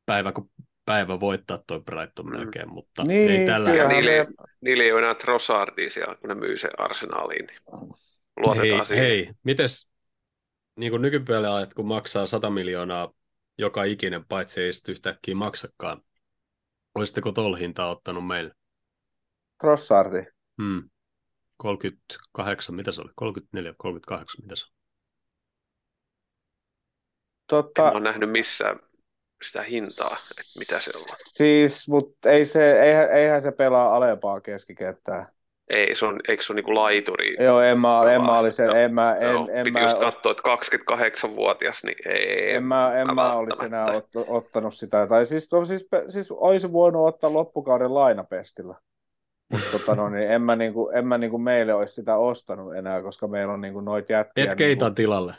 [0.06, 0.50] päivä kun
[0.84, 2.32] päivä voittaa toi Brighton mm.
[2.32, 3.92] melkein, mutta niin, ei tällä hetkellä.
[3.92, 7.46] Niillä, niillä ei ole enää Trossardia siellä, kun ne myy sen arsenaaliin.
[7.46, 7.60] Niin
[8.36, 9.04] luotetaan hei, siihen.
[9.04, 9.90] Hei, mites
[10.76, 13.12] niin kuin nykypelaajat, kun maksaa 100 miljoonaa
[13.58, 16.02] joka ikinen, paitsi ei sitten yhtäkkiä maksakaan,
[16.94, 18.54] olisitteko tuolla hintaa ottanut meille?
[19.60, 20.24] Trossardi?
[20.62, 20.90] Hmm.
[21.56, 23.10] 38, mitä se oli?
[23.14, 24.72] 34, 38, mitä se on?
[27.46, 27.88] Totta...
[27.88, 28.80] En ole nähnyt missään
[29.42, 31.04] sitä hintaa, että mitä se on.
[31.34, 35.36] Siis, mutta ei se, eihän, eihän se pelaa alempaa keskikenttää.
[35.68, 37.36] Ei, se on, eikö se ole niin kuin laituri?
[37.44, 40.32] Joo, en mä, en mä olisi, en mä, en, Joo, en piti mä, just katsoa,
[40.32, 40.42] että
[40.94, 42.54] 28-vuotias, niin ei.
[42.54, 46.30] En mä, en mä, mä olisi enää ot, ottanut sitä, tai siis, to, siis, siis
[46.30, 48.74] olisi voinut ottaa loppukauden lainapestillä.
[49.52, 53.02] Mutta tota, no, niin en mä, niinku, en mä niinku meille olisi sitä ostanut enää,
[53.02, 54.44] koska meillä on niinku noita jätkiä.
[54.44, 55.34] Et keitä niinku, tilalle?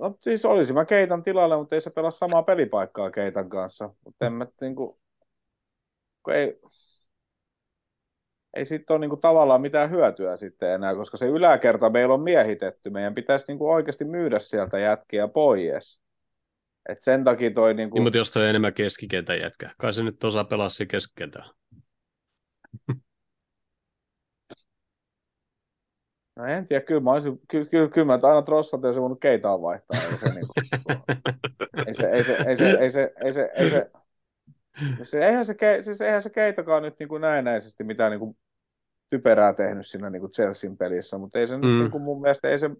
[0.00, 3.90] No siis olisi mä Keitan tilalle, mutta ei se pelaa samaa pelipaikkaa Keitan kanssa.
[4.04, 5.00] Mutta en mä niinku,
[6.22, 6.60] kun ei,
[8.56, 12.90] ei siitä ole niinku tavallaan mitään hyötyä sitten enää, koska se yläkerta meillä on miehitetty.
[12.90, 16.00] Meidän pitäisi niinku oikeasti myydä sieltä jätkiä pois.
[16.88, 17.74] Et sen takia toi...
[17.74, 17.94] Niinku...
[17.94, 21.54] Niin, mutta jos toi on enemmän keskikentän jätkä, kai se nyt osaa pelaa siinä keskikentällä.
[26.36, 29.20] No en tiedä, kyllä mä, olisin, kyllä, kyllä, kyllä mä aina trossat ja se voinut
[29.20, 30.00] keitaan vaihtaa.
[30.12, 30.46] Ei se, niin
[31.86, 33.90] ei se, ei se, ei se, ei se, ei se, ei se,
[35.02, 38.36] se, eihän se, siis eihän se keitakaan nyt niin kuin näennäisesti mitään niin kuin
[39.10, 41.62] typerää tehnyt siinä niin kuin Chelsean pelissä, mutta ei se mm.
[41.62, 42.70] niin kuin mun mielestä, ei se,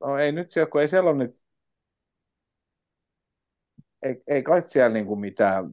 [0.00, 1.36] no ei nyt siellä, kun ei siellä ole nyt,
[4.02, 5.70] ei, ei kai siellä niin kuin mitään,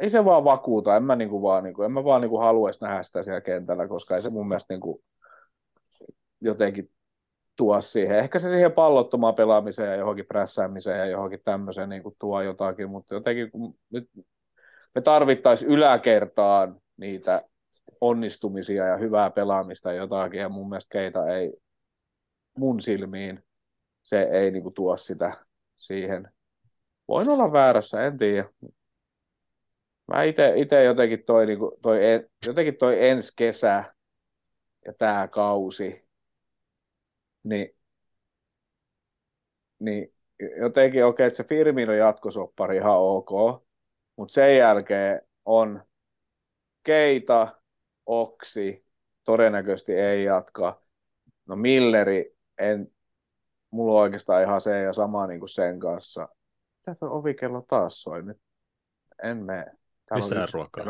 [0.00, 2.30] ei se vaan vakuuta, en mä, niin kuin vaan, niin kuin, en mä vaan niin
[2.30, 5.02] kuin haluaisi nähdä sitä siellä kentällä, koska ei se mun mielestä niin kuin,
[6.40, 6.90] jotenkin
[7.56, 8.18] tuo siihen.
[8.18, 12.90] Ehkä se siihen pallottomaan pelaamiseen ja johonkin prässäämiseen ja johonkin tämmöiseen niin kuin tuo jotakin,
[12.90, 14.08] mutta jotenkin kun nyt
[14.94, 17.42] me tarvittaisiin yläkertaan niitä
[18.00, 21.52] onnistumisia ja hyvää pelaamista ja jotakin, ja mun mielestä Keita ei
[22.58, 23.44] mun silmiin,
[24.02, 25.32] se ei niin kuin, tuo sitä
[25.76, 26.28] siihen.
[27.08, 28.48] Voin olla väärässä, en tiedä.
[30.06, 30.22] Mä
[30.56, 31.98] itse jotenkin toi, niin kuin, toi,
[32.46, 33.94] jotenkin toi ensi kesä
[34.86, 36.08] ja tämä kausi,
[37.44, 37.76] niin,
[39.78, 40.14] niin
[40.60, 43.30] jotenkin okei, okay, että se Firmino jatkosoppari ihan ok,
[44.16, 45.82] mutta sen jälkeen on
[46.82, 47.60] Keita,
[48.06, 48.86] Oksi,
[49.24, 50.82] todennäköisesti ei jatka.
[51.46, 52.92] No Milleri, en,
[53.70, 56.28] mulla on oikeastaan ihan se ja sama niin kuin sen kanssa.
[56.86, 58.38] Mitä ovikello taas soi nyt?
[59.22, 59.83] En mene.
[60.14, 60.84] Lisää ruokaa.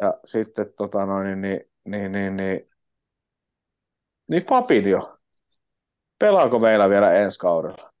[0.00, 2.70] Ja sitten tota noin, niin, niin, niin, niin,
[4.28, 5.18] niin Fabinho.
[6.18, 7.92] Pelaako meillä vielä ensi kaudella?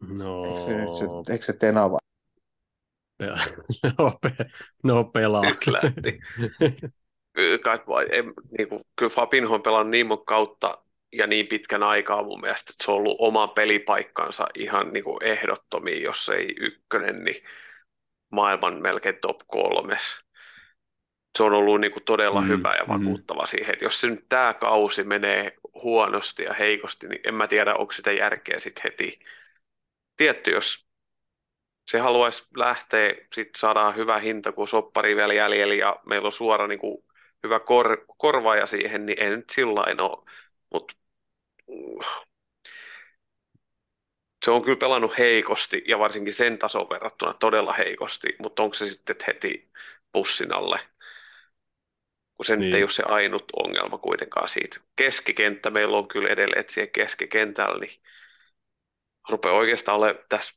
[0.00, 0.44] No...
[0.44, 1.98] Eikö se, nyt se, eikö se Tenava?
[3.98, 4.30] no, pe,
[4.84, 5.42] no pelaa.
[5.42, 6.20] Nyt lähti.
[7.62, 7.78] Kai,
[8.10, 8.22] ei,
[8.58, 10.78] niin kuin, kyllä Fabinho on pelannut niin monta kautta
[11.12, 15.24] ja niin pitkän aikaa mun mielestä, että se on ollut oma pelipaikkansa ihan niin kuin
[15.24, 17.42] ehdottomia, jos ei ykkönen, niin
[18.30, 20.02] maailman melkein top kolmes.
[21.38, 22.88] Se on ollut niin kuin todella mm, hyvä ja mm.
[22.88, 23.46] vakuuttava mm.
[23.46, 27.74] siihen, että jos se nyt tämä kausi menee huonosti ja heikosti, niin en mä tiedä,
[27.74, 29.18] onko sitä järkeä sitten heti
[30.16, 30.88] tietty, jos
[31.90, 36.66] se haluaisi lähteä, sitten saadaan hyvä hinta, kun soppari vielä jäljellä ja meillä on suora
[36.66, 37.04] niin kuin,
[37.42, 40.24] hyvä kor, korvaaja siihen, niin ei nyt sillä ole.
[40.72, 40.94] Mutta
[41.68, 41.98] mm,
[44.44, 48.88] se on kyllä pelannut heikosti ja varsinkin sen tason verrattuna todella heikosti, mutta onko se
[48.88, 49.70] sitten heti
[50.12, 50.80] pussin alle?
[52.36, 52.66] Kun se niin.
[52.66, 54.80] nyt ei ole se ainut ongelma kuitenkaan siitä.
[54.96, 58.00] Keskikenttä meillä on kyllä edelleen, että siellä keskikentällä, niin
[59.28, 60.54] rupeaa oikeastaan ole tässä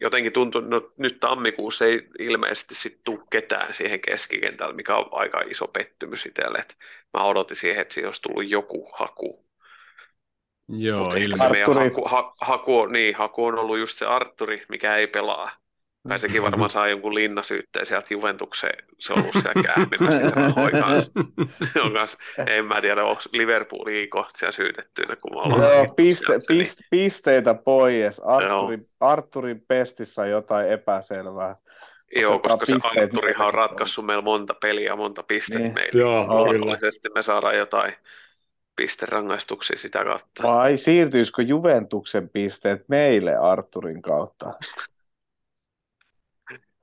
[0.00, 5.40] jotenkin tuntuu, no nyt tammikuussa ei ilmeisesti sitten tule ketään siihen keskikentälle, mikä on aika
[5.40, 6.58] iso pettymys itselle.
[6.58, 6.76] Et
[7.14, 9.47] mä odotin siihen, että siinä olisi tullut joku haku.
[10.68, 11.80] Joo, ilmeisesti.
[11.80, 15.50] Haku, ha, haku, on, niin, haku on ollut just se Arturi, mikä ei pelaa.
[16.08, 18.84] Tai sekin varmaan saa jonkun linnasyytteen sieltä Juventukseen.
[18.98, 20.24] Se on ollut siellä käämimässä
[21.72, 25.62] Se on kans, en mä tiedä, onko Liverpoolin kohta siellä syytettyinä, kun me ollaan.
[25.62, 26.88] Joo, piste, piste, niin.
[26.90, 28.20] pisteitä pois.
[28.20, 31.56] Arturin, Arturin pestissä on jotain epäselvää.
[32.16, 35.74] Joo, koska se Arturihan on ratkaissut meillä monta peliä, monta pistettä niin.
[35.74, 36.00] meille.
[36.00, 37.94] Joo, Luonnollisesti me saadaan jotain
[38.78, 40.42] pisterangaistuksia sitä kautta.
[40.42, 44.52] Vai siirtyisikö Juventuksen pisteet meille Arturin kautta?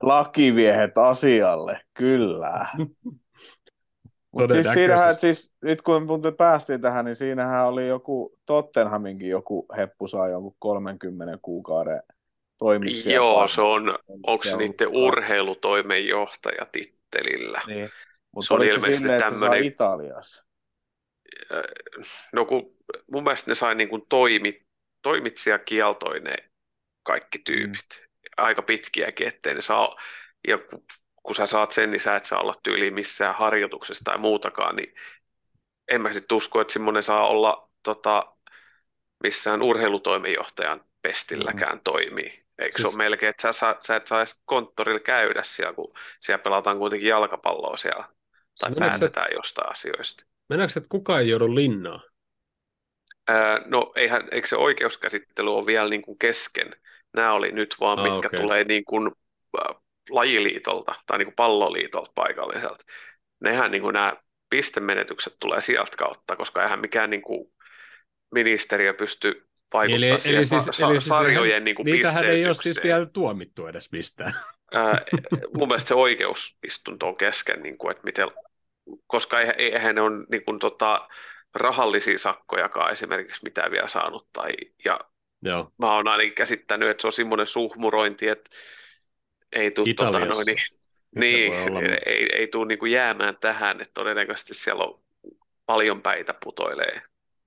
[0.02, 2.66] lakimiehet asialle, kyllä.
[4.32, 9.66] Mutta siis siinähän, siis, nyt kun me päästiin tähän, niin siinähän oli joku, Tottenhaminkin joku
[9.76, 12.02] heppu saa jonkun 30 kuukauden
[12.58, 13.10] toimissa.
[13.10, 17.60] Joo, se on, onko se niiden urheilutoimenjohtaja tittelillä?
[17.66, 17.88] Niin.
[18.32, 19.64] Mutta se oli ilmeisesti silleen, tämmöinen...
[19.64, 20.45] Italiassa?
[22.32, 22.76] No kun
[23.10, 24.66] mun mielestä ne sai niin kuin toimi,
[25.02, 26.50] toimitsijakieltoinen
[27.02, 28.00] kaikki tyypit.
[28.00, 29.96] Mm aika pitkiäkin, ettei ne saa,
[30.48, 30.84] ja kun,
[31.22, 34.94] kun sä saat sen, niin sä et saa olla tyyli missään harjoituksessa tai muutakaan, niin
[35.88, 38.36] en mä sitten usko, että semmoinen saa olla tota,
[39.22, 41.80] missään urheilutoimenjohtajan pestilläkään mm.
[41.84, 42.44] toimii.
[42.58, 42.90] Eikö siis...
[42.90, 47.08] se ole melkein, että sä, sä et saisi konttorilla käydä siellä, kun siellä pelataan kuitenkin
[47.08, 48.04] jalkapalloa siellä,
[48.58, 49.36] tai Meneekö päätetään et...
[49.36, 50.24] jostain asioista.
[50.48, 52.00] Meneekö, että kukaan ei joudu linnaan?
[53.28, 56.76] Ää, no eihän, eikö se oikeuskäsittely ole vielä niin kuin kesken,
[57.16, 58.40] Nämä oli nyt vaan, ah, mitkä okay.
[58.40, 59.10] tulee niin kuin
[59.58, 59.76] äh,
[60.10, 62.84] lajiliitolta tai niin kuin palloliitolta paikalliselta.
[63.40, 64.16] Nehän niin kuin nämä
[64.50, 67.52] pistemenetykset tulee sieltä kautta, koska eihän mikään niin kuin
[68.34, 72.46] ministeriö pysty vaikuttamaan eli, siihen eli siis, sa- eli siis sarjojen niin kuin Niitähän ei
[72.46, 74.34] ole siis vielä tuomittu edes mistään.
[74.74, 75.04] Ää,
[75.54, 78.28] mun mielestä se oikeusistunto on kesken, niin kuin, että miten,
[79.06, 81.08] koska eihän ne on niin kuin, tota,
[81.54, 84.50] rahallisia sakkojakaan esimerkiksi mitään vielä saanut, tai,
[84.84, 85.00] ja
[85.42, 85.72] Joo.
[85.78, 88.50] Mä oon ainakin käsittänyt, että se on semmoinen suhmurointi, että
[89.52, 90.58] ei tule tota, noin, niin,
[91.14, 95.00] niin ei, ei, ei tule niin jäämään tähän, että todennäköisesti siellä on
[95.66, 97.02] paljon päitä putoilee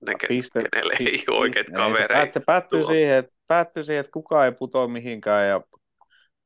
[0.06, 2.40] ne, Piste, kenelle ei piste, ole oikeat kavereita.
[2.40, 5.60] Se päättyy, siihen, että, päättyy siihen, että kukaan ei putoa mihinkään ja,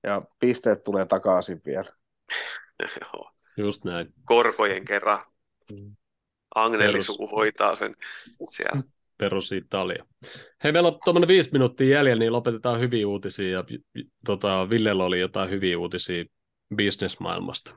[0.03, 1.93] ja pisteet tulee takaisin vielä.
[3.57, 4.15] Just näin.
[4.25, 5.19] Korkojen kerran.
[5.73, 5.97] Mm.
[6.55, 7.95] Agnelli-suku hoitaa sen
[8.51, 8.83] siellä.
[9.19, 10.05] Perus Italia.
[10.65, 13.51] Hei, meillä on tuommoinen viisi minuuttia jäljellä, niin lopetetaan hyviä uutisia.
[13.51, 13.65] Ja,
[14.27, 16.25] tota, Villellä oli jotain hyviä uutisia
[16.75, 17.77] bisnesmaailmasta.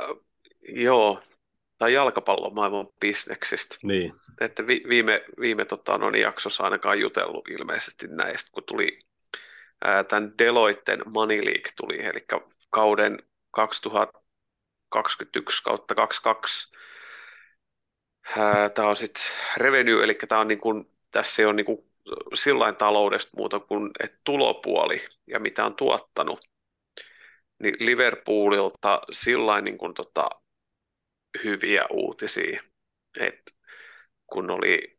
[0.00, 0.24] Uh,
[0.68, 1.22] joo,
[1.78, 3.76] tai jalkapallomaailman bisneksistä.
[3.82, 4.12] Niin.
[4.40, 8.98] Että vi, viime, viime tota, no, niin jaksossa ainakaan jutellut ilmeisesti näistä, kun tuli
[9.84, 12.26] ää, tämän Deloitten Money League tuli, eli
[12.70, 13.18] kauden
[14.88, 16.76] 2021 kautta 22
[18.74, 19.22] Tämä on sitten
[19.56, 21.78] revenue, eli tämä on niin kuin, tässä ei ole niin kuin
[22.78, 26.40] taloudesta muuta kuin että tulopuoli ja mitä on tuottanut,
[27.58, 30.28] niin Liverpoolilta sillain niin kuin tota,
[31.44, 32.62] hyviä uutisia,
[33.20, 33.52] että
[34.26, 34.98] kun oli,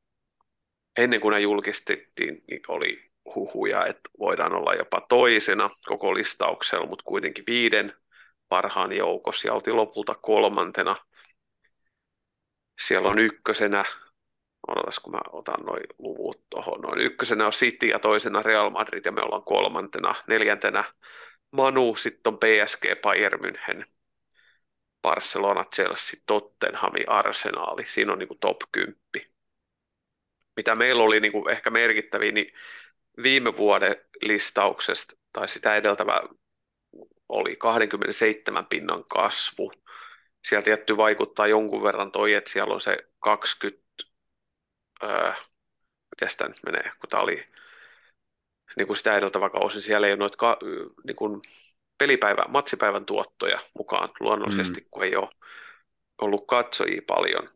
[0.97, 7.03] ennen kuin ne julkistettiin, niin oli huhuja, että voidaan olla jopa toisena koko listauksella, mutta
[7.03, 7.93] kuitenkin viiden
[8.49, 9.48] parhaan joukossa.
[9.48, 10.95] Ja oltiin lopulta kolmantena–
[12.80, 13.86] siellä on ykkösenä,
[14.68, 19.06] odotas kun mä otan noin luvut tuohon, noin ykkösenä on City ja toisena Real Madrid
[19.06, 20.84] ja me ollaan kolmantena, neljäntenä
[21.52, 23.86] Manu, sitten on PSG, Bayern München,
[25.02, 28.98] Barcelona, Chelsea, Tottenham, Arsenaali, siinä on niin kuin top 10.
[30.56, 32.53] Mitä meillä oli niin kuin ehkä merkittäviä, niin
[33.24, 36.22] viime vuoden listauksesta tai sitä edeltävä
[37.30, 39.72] oli 27 pinnan kasvu
[40.48, 43.84] siellä tietty vaikuttaa jonkun verran toi, että siellä on se 20,
[45.04, 45.32] öö,
[46.12, 47.48] miten sitä nyt menee, kun tämä oli
[48.78, 50.58] niin kuin sitä edeltävä kausi, siellä ei ole noita ka,
[51.04, 51.41] niin kuin
[51.98, 54.88] pelipäivä, matsipäivän tuottoja mukaan luonnollisesti, mm.
[54.91, 55.30] kun ei ole
[56.22, 57.49] ollut katsojia paljon,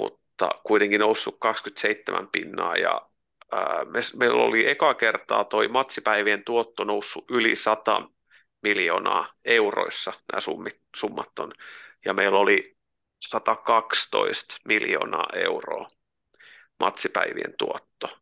[0.00, 3.08] mutta kuitenkin noussut 27 pinnaa ja
[3.52, 8.08] ää, me, meillä oli eka kertaa toi matsipäivien tuotto noussut yli 100
[8.62, 11.52] miljoonaa euroissa, nämä summit, summat on,
[12.04, 12.76] ja meillä oli
[13.20, 15.88] 112 miljoonaa euroa
[16.80, 18.18] matsipäivien tuotto.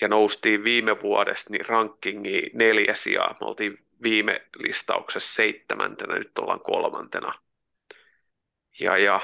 [0.00, 3.36] Ja noustiin viime vuodesta niin rankingi neljä sijaa.
[3.40, 7.32] Me oltiin viime listauksessa seitsemäntenä, nyt ollaan kolmantena.
[8.80, 9.20] Ja, ja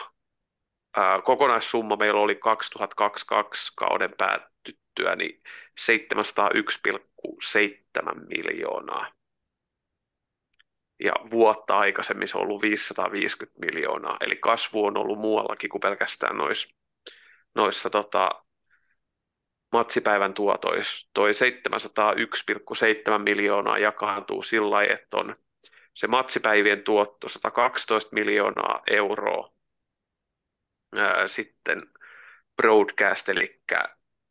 [0.97, 5.43] ää, kokonaissumma meillä oli 2022 kauden päätyttyä niin
[5.81, 9.15] 701,7 miljoonaa
[11.05, 16.36] ja vuotta aikaisemmin se on ollut 550 miljoonaa, eli kasvu on ollut muuallakin kuin pelkästään
[16.36, 16.77] noissa,
[17.55, 18.31] noissa tota,
[19.73, 21.09] matsipäivän tuotoissa.
[21.14, 25.36] Toi 701,7 miljoonaa jakaantuu sillä lailla, että on
[25.94, 29.52] se matsipäivien tuotto 112 miljoonaa euroa,
[30.97, 31.82] ää, sitten
[32.56, 33.62] broadcast, eli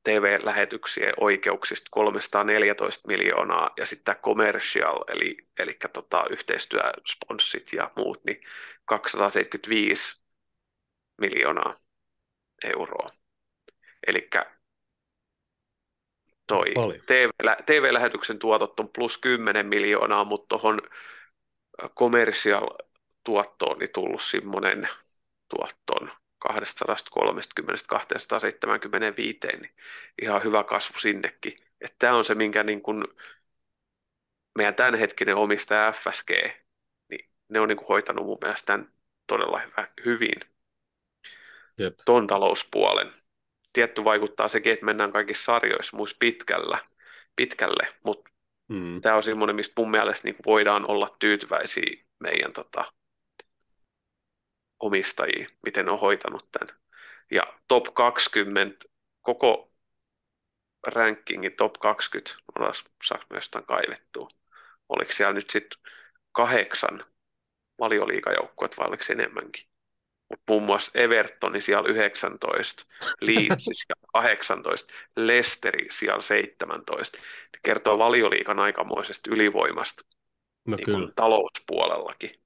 [0.06, 8.42] TV-lähetyksien oikeuksista 314 miljoonaa ja sitten tämä commercial, eli, eli tota, yhteistyösponssit ja muut, niin
[8.86, 10.22] 275
[11.18, 11.76] miljoonaa
[12.64, 13.10] euroa.
[14.08, 14.30] Eli
[16.48, 16.74] toi
[17.06, 17.30] TV,
[17.66, 20.82] TV-lähetyksen tuotot on plus 10 miljoonaa, mutta tuohon
[21.96, 22.70] commercial
[23.24, 24.90] tuottoon niin tullut semmoinen
[25.50, 26.12] tuottoon
[26.46, 26.50] 230-275,
[29.62, 29.72] niin
[30.22, 31.58] ihan hyvä kasvu sinnekin.
[31.82, 33.04] Että tämä on se, minkä niin kuin
[34.58, 36.30] meidän tämänhetkinen omistaja FSG,
[37.10, 38.92] niin ne on niin kuin hoitanut mun mielestä tämän
[39.28, 40.40] todella hyvä, hyvin.
[41.78, 42.00] Jep.
[42.06, 43.12] Ton talouspuolen.
[43.74, 46.78] Tietty vaikuttaa sekin, että mennään kaikissa sarjoissa muissa pitkällä,
[47.36, 48.32] pitkälle, mutta
[48.68, 49.02] mm.
[49.02, 52.94] tämä on semmoinen, mistä mun mielestä niin voidaan olla tyytyväisiä meidän tota,
[54.80, 56.80] omistajia, miten on hoitanut tämän.
[57.32, 58.86] Ja top 20,
[59.22, 59.72] koko
[60.88, 62.32] rankingin top 20,
[63.04, 64.30] saako myös jostain kaivettua,
[64.90, 65.80] oliko siellä nyt sitten
[66.32, 67.04] kahdeksan
[67.80, 69.66] valioliikajoukkuet vai oliko enemmänkin?
[70.30, 72.86] Mutta muun muassa Evertoni siellä 19,
[73.22, 77.18] Leeds siellä 18, Leicesteri siellä 17.
[77.18, 80.04] Ne kertoo valioliikan aikamoisesta ylivoimasta
[80.68, 81.12] no niin kyllä.
[81.16, 82.45] talouspuolellakin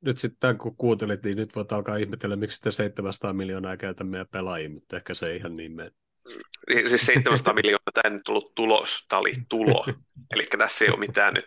[0.00, 4.26] nyt sitten kun kuuntelit, niin nyt voit alkaa ihmetellä, miksi sitten 700 miljoonaa käytä meidän
[4.30, 5.90] pelaajia, mutta ehkä se ei ihan niin mene.
[6.68, 9.84] Niin, siis 700 miljoonaa, tämä ei nyt tullut tulos, tämä oli tulo.
[10.34, 11.46] Eli tässä ei ole mitään nyt,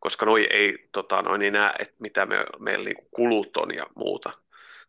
[0.00, 3.86] koska noi ei tota, noi niin näe, että mitä me, meillä niin kulut on ja
[3.96, 4.32] muuta.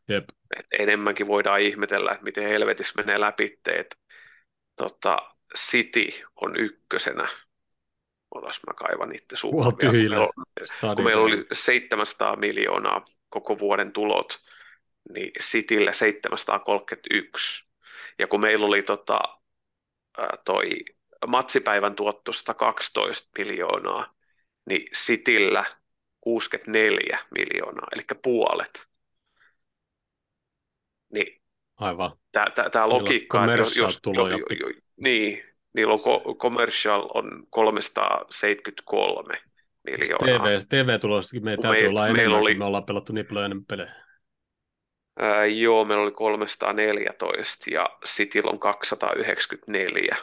[0.08, 0.24] Jep.
[0.60, 3.96] Et enemmänkin voidaan ihmetellä, että miten helvetissä menee läpi, että
[4.76, 5.18] tota,
[5.58, 6.08] City
[6.42, 7.28] on ykkösenä.
[8.36, 9.74] Otas mä kaivan itse suuhun.
[9.92, 10.30] Meillä,
[10.96, 14.40] kun meillä oli 700 miljoonaa koko vuoden tulot,
[15.14, 17.66] niin Citylle 731.
[18.20, 19.20] Ja kun meillä oli tota,
[20.46, 20.70] toi
[21.28, 24.14] matsipäivän tuotto 112 miljoonaa,
[24.66, 25.66] niin Cityllä
[26.22, 28.88] 64 miljoonaa, eli puolet.
[31.14, 31.42] Niin
[31.78, 32.12] Aivan.
[32.72, 35.44] Tämä logiikka, on jos, jos, jo, jo, jo, niin,
[35.74, 36.00] niillä on
[36.38, 39.34] commercial on 373
[39.84, 40.40] miljoonaa.
[40.40, 43.94] TV, TV-tulossakin meidän täytyy me, olla enemmän, oli, me ollaan pelattu niin paljon enemmän pelejä.
[45.20, 50.18] Ää, joo, meillä oli 314 ja Cityllä on 294.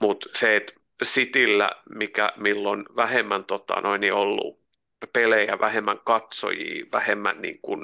[0.00, 0.72] Mutta se, että
[1.04, 4.64] Cityllä, mikä, milloin vähemmän tota, noin, niin ollut
[5.12, 7.80] pelejä, vähemmän katsojia, vähemmän niin kuin,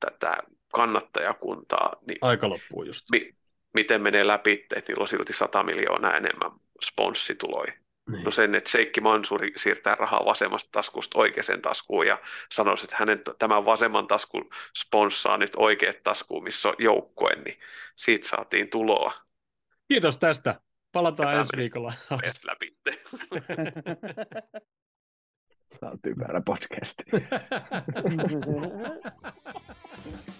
[0.00, 0.38] tätä
[0.72, 1.96] kannattajakuntaa.
[2.08, 3.06] Niin Aika loppuu just.
[3.10, 3.36] Mi-
[3.76, 6.50] miten menee läpi, että niillä on silti 100 miljoonaa enemmän
[6.84, 7.72] sponssituloja.
[8.10, 8.24] Niin.
[8.24, 12.18] No sen, että Seikki Mansuri siirtää rahaa vasemmasta taskusta oikeaan taskuun ja
[12.52, 17.58] sanoisi, että hänen tämän vasemman taskun sponssaa nyt oikeat taskuun, missä on joukkue, niin
[17.96, 19.12] siitä saatiin tuloa.
[19.88, 20.60] Kiitos tästä.
[20.92, 21.92] Palataan ensi viikolla.
[22.44, 22.76] läpi.
[25.80, 27.02] Tämä on typerä podcast.